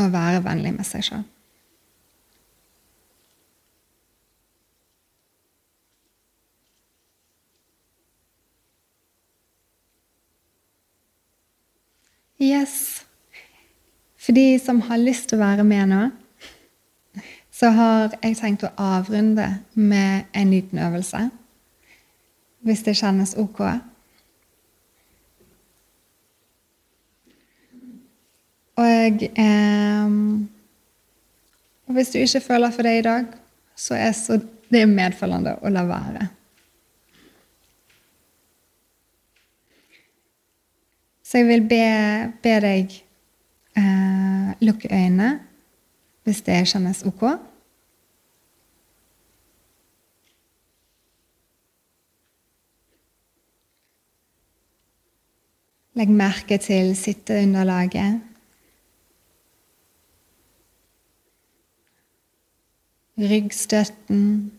å 0.00 0.08
være 0.12 0.40
vennlig 0.44 0.72
med 0.76 0.88
seg 0.88 1.04
sjøl? 1.04 1.28
Yes. 12.40 13.04
For 14.16 14.32
de 14.32 14.58
som 14.58 14.80
har 14.88 14.96
lyst 14.96 15.28
til 15.28 15.36
å 15.36 15.44
være 15.44 15.64
med 15.64 15.90
nå, 15.92 16.00
så 17.52 17.68
har 17.76 18.14
jeg 18.22 18.38
tenkt 18.38 18.64
å 18.64 18.72
avrunde 18.80 19.44
med 19.76 20.30
en 20.32 20.52
liten 20.54 20.80
øvelse. 20.80 21.26
Hvis 22.64 22.84
det 22.86 22.96
kjennes 22.96 23.36
ok. 23.36 23.60
Og 28.80 29.22
eh, 29.28 30.10
hvis 31.92 32.12
du 32.12 32.18
ikke 32.18 32.40
føler 32.40 32.70
for 32.70 32.86
det 32.86 32.98
i 32.98 33.02
dag, 33.04 33.24
så 33.76 33.94
er 33.94 34.12
så 34.16 34.38
det 34.70 34.86
medfølgende 34.88 35.56
å 35.60 35.72
la 35.72 35.82
være. 35.88 36.28
Så 41.24 41.38
jeg 41.38 41.46
vil 41.46 41.62
be, 41.70 41.84
be 42.42 42.56
deg 42.64 42.96
eh, 43.78 44.48
lukke 44.66 44.90
øynene 44.90 45.30
hvis 46.26 46.42
det 46.46 46.56
kjennes 46.72 47.04
ok. 47.06 47.22
Legg 55.98 56.10
merke 56.14 56.58
til 56.62 56.92
sitteunderlaget. 56.96 58.29
Ryggstøtten. 63.20 64.52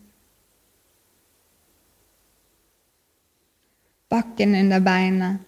Bakken 4.12 4.54
under 4.54 4.80
beinet. 4.80 5.40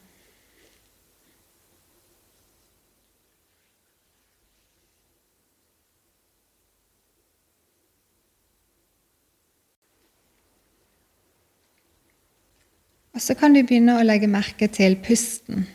Og 13.14 13.22
så 13.22 13.36
kan 13.38 13.54
du 13.54 13.60
begynne 13.62 13.94
å 13.94 14.02
legge 14.02 14.26
merke 14.26 14.66
til 14.66 14.96
pusten. 14.98 15.68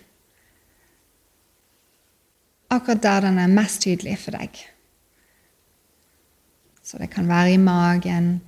Akkurat 2.70 3.02
der 3.02 3.30
den 3.30 3.40
er 3.40 3.54
mest 3.54 3.86
tydelig 3.86 4.18
for 4.26 4.36
deg. 4.36 4.60
Så 6.90 6.98
det 6.98 7.12
kan 7.14 7.28
være 7.30 7.52
i 7.54 7.58
magen, 7.62 8.40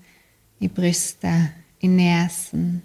i 0.59 0.67
brystet, 0.67 1.51
i 1.85 1.87
nesen. 1.87 2.81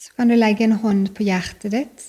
Så 0.00 0.14
kan 0.16 0.32
du 0.32 0.38
legge 0.38 0.64
en 0.64 0.78
hånd 0.80 1.10
på 1.12 1.28
hjertet 1.28 1.76
ditt. 1.76 2.08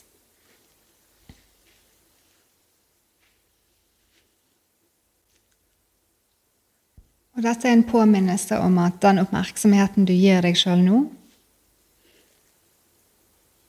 Og 7.41 7.47
dette 7.47 7.65
er 7.65 7.73
en 7.73 7.87
påminnelse 7.89 8.53
om 8.61 8.75
at 8.77 8.99
den 9.01 9.17
oppmerksomheten 9.17 10.05
du 10.05 10.11
gir 10.13 10.43
deg 10.45 10.53
sjøl 10.59 10.83
nå, 10.85 10.97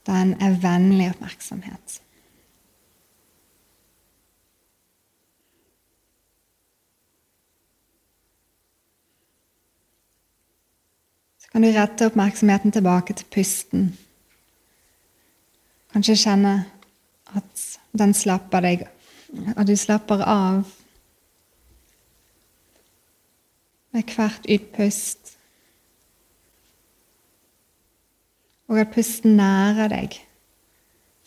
den 0.04 0.34
er 0.44 0.58
vennlig 0.60 1.06
oppmerksomhet. 1.14 1.94
Så 11.40 11.48
kan 11.54 11.64
du 11.64 11.70
rette 11.72 12.10
oppmerksomheten 12.12 12.76
tilbake 12.76 13.16
til 13.16 13.32
pusten. 13.32 13.88
Kanskje 15.96 16.20
kjenne 16.26 16.54
at 17.32 17.66
den 17.96 18.12
slapper 18.12 18.68
deg, 18.68 18.84
at 19.56 19.64
du 19.64 19.76
slapper 19.80 20.28
av 20.28 20.81
med 23.92 24.14
hvert 24.16 24.46
utpust. 24.48 25.36
Og 28.68 28.80
at 28.80 28.92
pusten 28.94 29.36
nærer 29.36 29.88
deg 29.92 30.16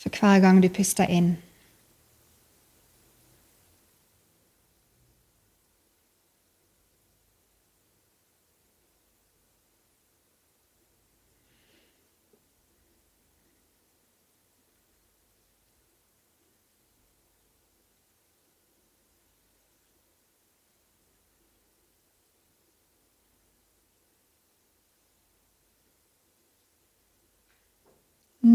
for 0.02 0.10
hver 0.20 0.40
gang 0.42 0.64
du 0.64 0.70
puster 0.70 1.08
inn. 1.10 1.36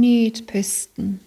Nyt 0.00 0.44
pusten. 0.48 1.18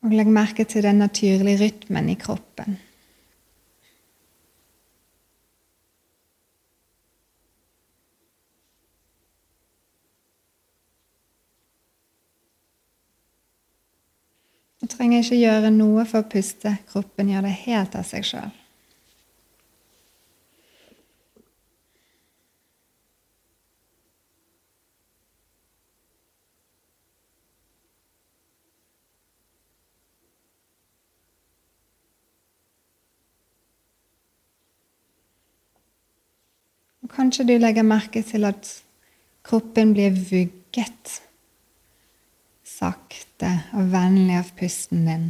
Og 0.00 0.14
legg 0.16 0.30
merke 0.32 0.64
til 0.64 0.82
den 0.82 1.02
naturlige 1.04 1.60
rytmen 1.60 2.08
i 2.08 2.16
kroppen. 2.16 2.78
Du 14.90 14.96
trenger 14.96 15.22
ikke 15.22 15.36
gjøre 15.38 15.68
noe 15.70 16.02
for 16.02 16.24
å 16.24 16.26
puste. 16.26 16.72
Kroppen 16.90 17.28
gjør 17.30 17.44
det 17.46 17.52
helt 17.62 17.94
av 17.94 18.02
seg 18.08 18.26
sjøl. 18.26 18.50
Kanskje 37.10 37.46
du 37.46 37.56
legger 37.62 37.86
merke 37.86 38.26
til 38.26 38.46
at 38.48 38.68
kroppen 39.46 39.94
blir 39.94 40.14
vugget 40.18 41.20
sakte 42.80 43.50
og 43.76 43.90
vennlig 43.92 44.38
av 44.40 44.50
pusten 44.56 45.04
din. 45.08 45.26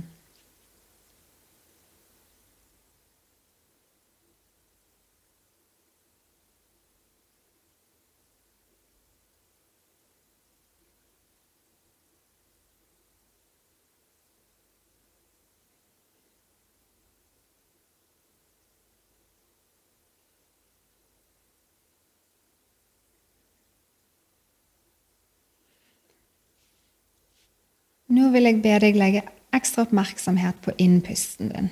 Nå 28.20 28.28
vil 28.34 28.44
jeg 28.44 28.60
be 28.60 28.72
deg 28.82 28.98
legge 29.00 29.22
ekstra 29.56 29.86
oppmerksomhet 29.86 30.58
på 30.60 30.74
innpusten 30.82 31.48
din. 31.54 31.70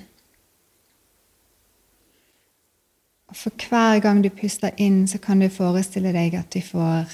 Og 3.29 3.37
For 3.37 3.53
hver 3.69 3.99
gang 4.01 4.23
du 4.23 4.31
puster 4.33 4.73
inn, 4.81 5.03
så 5.07 5.19
kan 5.21 5.39
du 5.39 5.49
forestille 5.53 6.13
deg 6.15 6.33
at 6.39 6.49
du 6.49 6.61
får 6.65 7.13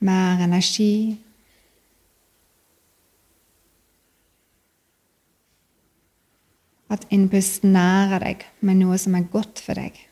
mer 0.00 0.40
energi. 0.46 1.18
At 6.88 7.04
innpusten 7.12 7.76
nærer 7.76 8.24
deg 8.24 8.48
med 8.64 8.80
noe 8.80 8.96
som 8.96 9.18
er 9.18 9.28
godt 9.28 9.60
for 9.60 9.76
deg. 9.76 10.07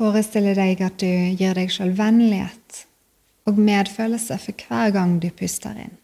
Forestille 0.00 0.54
deg 0.56 0.80
at 0.80 0.94
du 1.02 1.10
gir 1.36 1.58
deg 1.58 1.68
sjøl 1.68 1.90
vennlighet 1.98 2.84
og 3.50 3.58
medfølelse 3.60 4.38
for 4.40 4.62
hver 4.64 4.94
gang 4.94 5.18
du 5.20 5.28
puster 5.36 5.76
inn. 5.76 5.98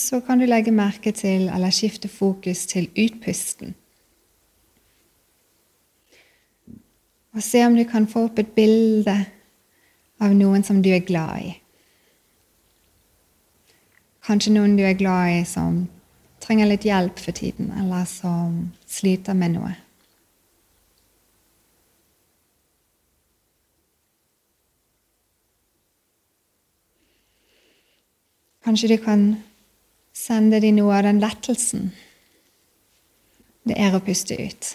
Så 0.00 0.20
kan 0.24 0.40
du 0.40 0.46
legge 0.48 0.72
merke 0.72 1.12
til 1.12 1.50
eller 1.52 1.70
skifte 1.70 2.08
fokus 2.08 2.64
til 2.66 2.88
utpusten. 2.96 3.74
Og 7.34 7.42
se 7.42 7.66
om 7.66 7.76
du 7.76 7.84
kan 7.84 8.06
få 8.08 8.24
opp 8.30 8.38
et 8.40 8.54
bilde 8.56 9.16
av 10.20 10.32
noen 10.34 10.64
som 10.64 10.80
du 10.82 10.88
er 10.90 11.04
glad 11.04 11.44
i. 11.44 11.52
Kanskje 14.24 14.54
noen 14.54 14.78
du 14.78 14.82
er 14.86 14.96
glad 14.96 15.34
i 15.34 15.44
som 15.48 15.84
trenger 16.40 16.70
litt 16.70 16.88
hjelp 16.88 17.20
for 17.20 17.36
tiden, 17.36 17.68
eller 17.76 18.08
som 18.08 18.56
sliter 18.88 19.36
med 19.36 19.58
noe. 19.58 19.76
Kanskje 28.64 28.92
du 28.92 28.98
kan 29.04 29.28
sende 30.12 30.60
de 30.60 30.72
noe 30.76 30.98
av 30.98 31.06
den 31.08 31.20
lettelsen 31.22 31.90
det 33.68 33.76
er 33.78 33.94
å 33.94 34.00
puste 34.02 34.36
ut. 34.40 34.74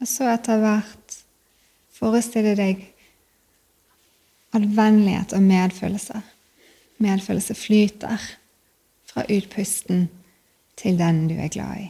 Og 0.00 0.08
så 0.08 0.30
etter 0.32 0.60
hvert 0.62 1.18
forestille 1.92 2.54
deg 2.56 2.86
at 4.52 4.76
vennlighet 4.76 5.32
og 5.32 5.42
medfølelse 5.42 6.22
medfølelse 7.00 7.54
flyter 7.54 8.18
fra 9.08 9.24
utpusten 9.32 10.08
til 10.76 10.98
den 10.98 11.28
du 11.28 11.34
er 11.34 11.48
glad 11.48 11.80
i. 11.80 11.88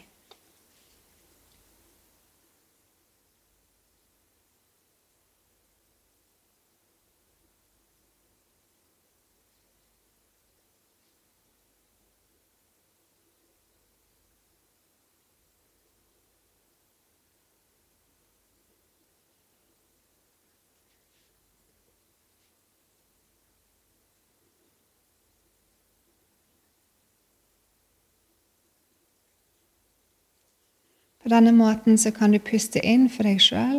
På 31.30 31.34
denne 31.36 31.52
måten 31.52 31.98
så 31.98 32.10
kan 32.10 32.32
du 32.32 32.40
puste 32.42 32.80
inn 32.82 33.04
for 33.06 33.22
deg 33.22 33.38
sjøl 33.38 33.76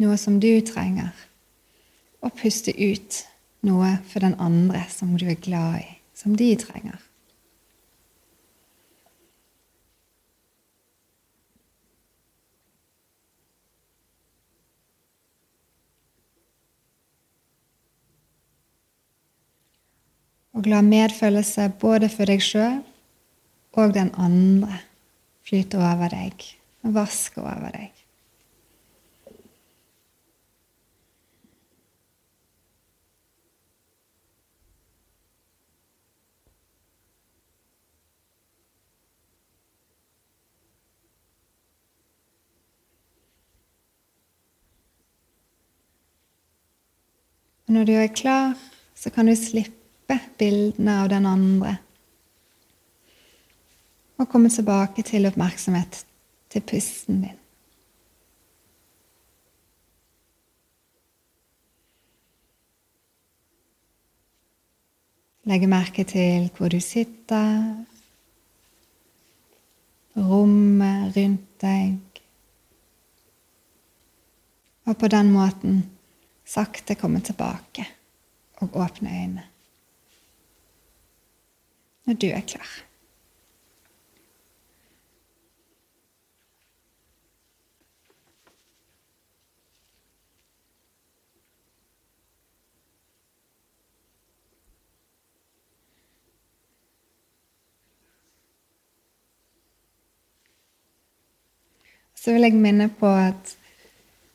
noe 0.00 0.14
som 0.16 0.38
du 0.40 0.62
trenger, 0.64 1.10
og 2.24 2.32
puste 2.40 2.72
ut 2.72 3.18
noe 3.68 3.90
for 4.08 4.24
den 4.24 4.32
andre 4.40 4.86
som 4.88 5.10
du 5.20 5.26
er 5.28 5.36
glad 5.36 5.82
i, 5.82 5.90
som 6.16 6.38
de 6.40 6.46
trenger. 6.56 6.96
Og 20.56 20.64
la 20.72 20.80
medfølelse 20.80 21.68
både 21.84 22.08
for 22.08 22.32
deg 22.32 22.40
sjøl 22.40 22.80
og 23.76 23.92
den 24.00 24.14
andre 24.16 24.80
flyte 25.44 25.76
over 25.76 26.08
deg 26.16 26.48
og 26.82 26.94
vaske 26.94 27.42
over 27.42 27.72
deg. 27.74 28.00
Når 47.70 47.84
du 47.86 47.92
er 47.94 48.08
klar, 48.10 48.56
så 48.98 49.12
kan 49.14 49.28
du 49.30 49.36
slippe 49.38 50.16
bildene 50.40 50.96
av 51.04 51.12
den 51.12 51.26
andre 51.28 51.76
og 54.20 54.26
komme 54.28 54.50
tilbake 54.52 55.04
til 55.06 55.28
oppmerksomhet 55.30 56.02
til 56.50 56.64
pusten 56.66 57.22
din. 57.22 57.38
Legge 65.50 65.66
merke 65.66 66.04
til 66.04 66.50
hvor 66.56 66.68
du 66.68 66.78
sitter, 66.80 67.84
rommet 70.16 71.16
rundt 71.16 71.62
deg. 71.62 72.20
Og 74.84 74.98
på 74.98 75.08
den 75.10 75.32
måten 75.32 75.80
sakte 76.46 76.94
komme 76.98 77.22
tilbake 77.24 77.86
og 78.60 78.76
åpne 78.76 79.10
øynene 79.10 79.46
når 82.10 82.16
du 82.18 82.26
er 82.26 82.40
klar. 82.40 82.89
Så 102.20 102.34
vil 102.34 102.44
jeg 102.44 102.60
minne 102.60 102.90
på 102.92 103.08
at 103.08 103.54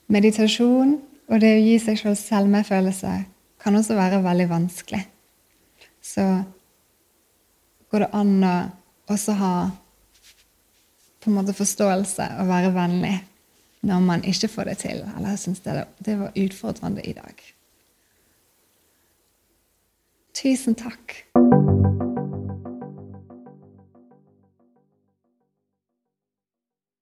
meditasjon 0.09 0.95
og 1.29 1.41
det 1.41 1.51
å 1.55 1.61
gi 1.61 1.75
seg 1.81 1.99
selv 2.01 2.17
selvmedfølelse 2.19 3.13
kan 3.61 3.77
også 3.77 3.97
være 3.97 4.23
veldig 4.25 4.47
vanskelig. 4.49 5.01
Så 6.01 6.25
går 7.89 8.05
det 8.05 8.11
an 8.17 8.33
å 8.45 8.55
også 9.13 9.35
ha 9.37 9.53
på 11.21 11.29
en 11.29 11.37
måte 11.37 11.55
forståelse 11.57 12.27
og 12.41 12.49
være 12.49 12.73
vennlig 12.73 13.15
når 13.85 14.01
man 14.01 14.25
ikke 14.25 14.49
får 14.49 14.69
det 14.69 14.77
til, 14.81 15.03
eller 15.17 15.37
syns 15.37 15.61
det, 15.61 15.83
det 16.01 16.17
var 16.17 16.33
utfordrende 16.41 17.05
i 17.05 17.13
dag. 17.13 17.41
Tusen 20.33 20.77
takk 20.77 21.24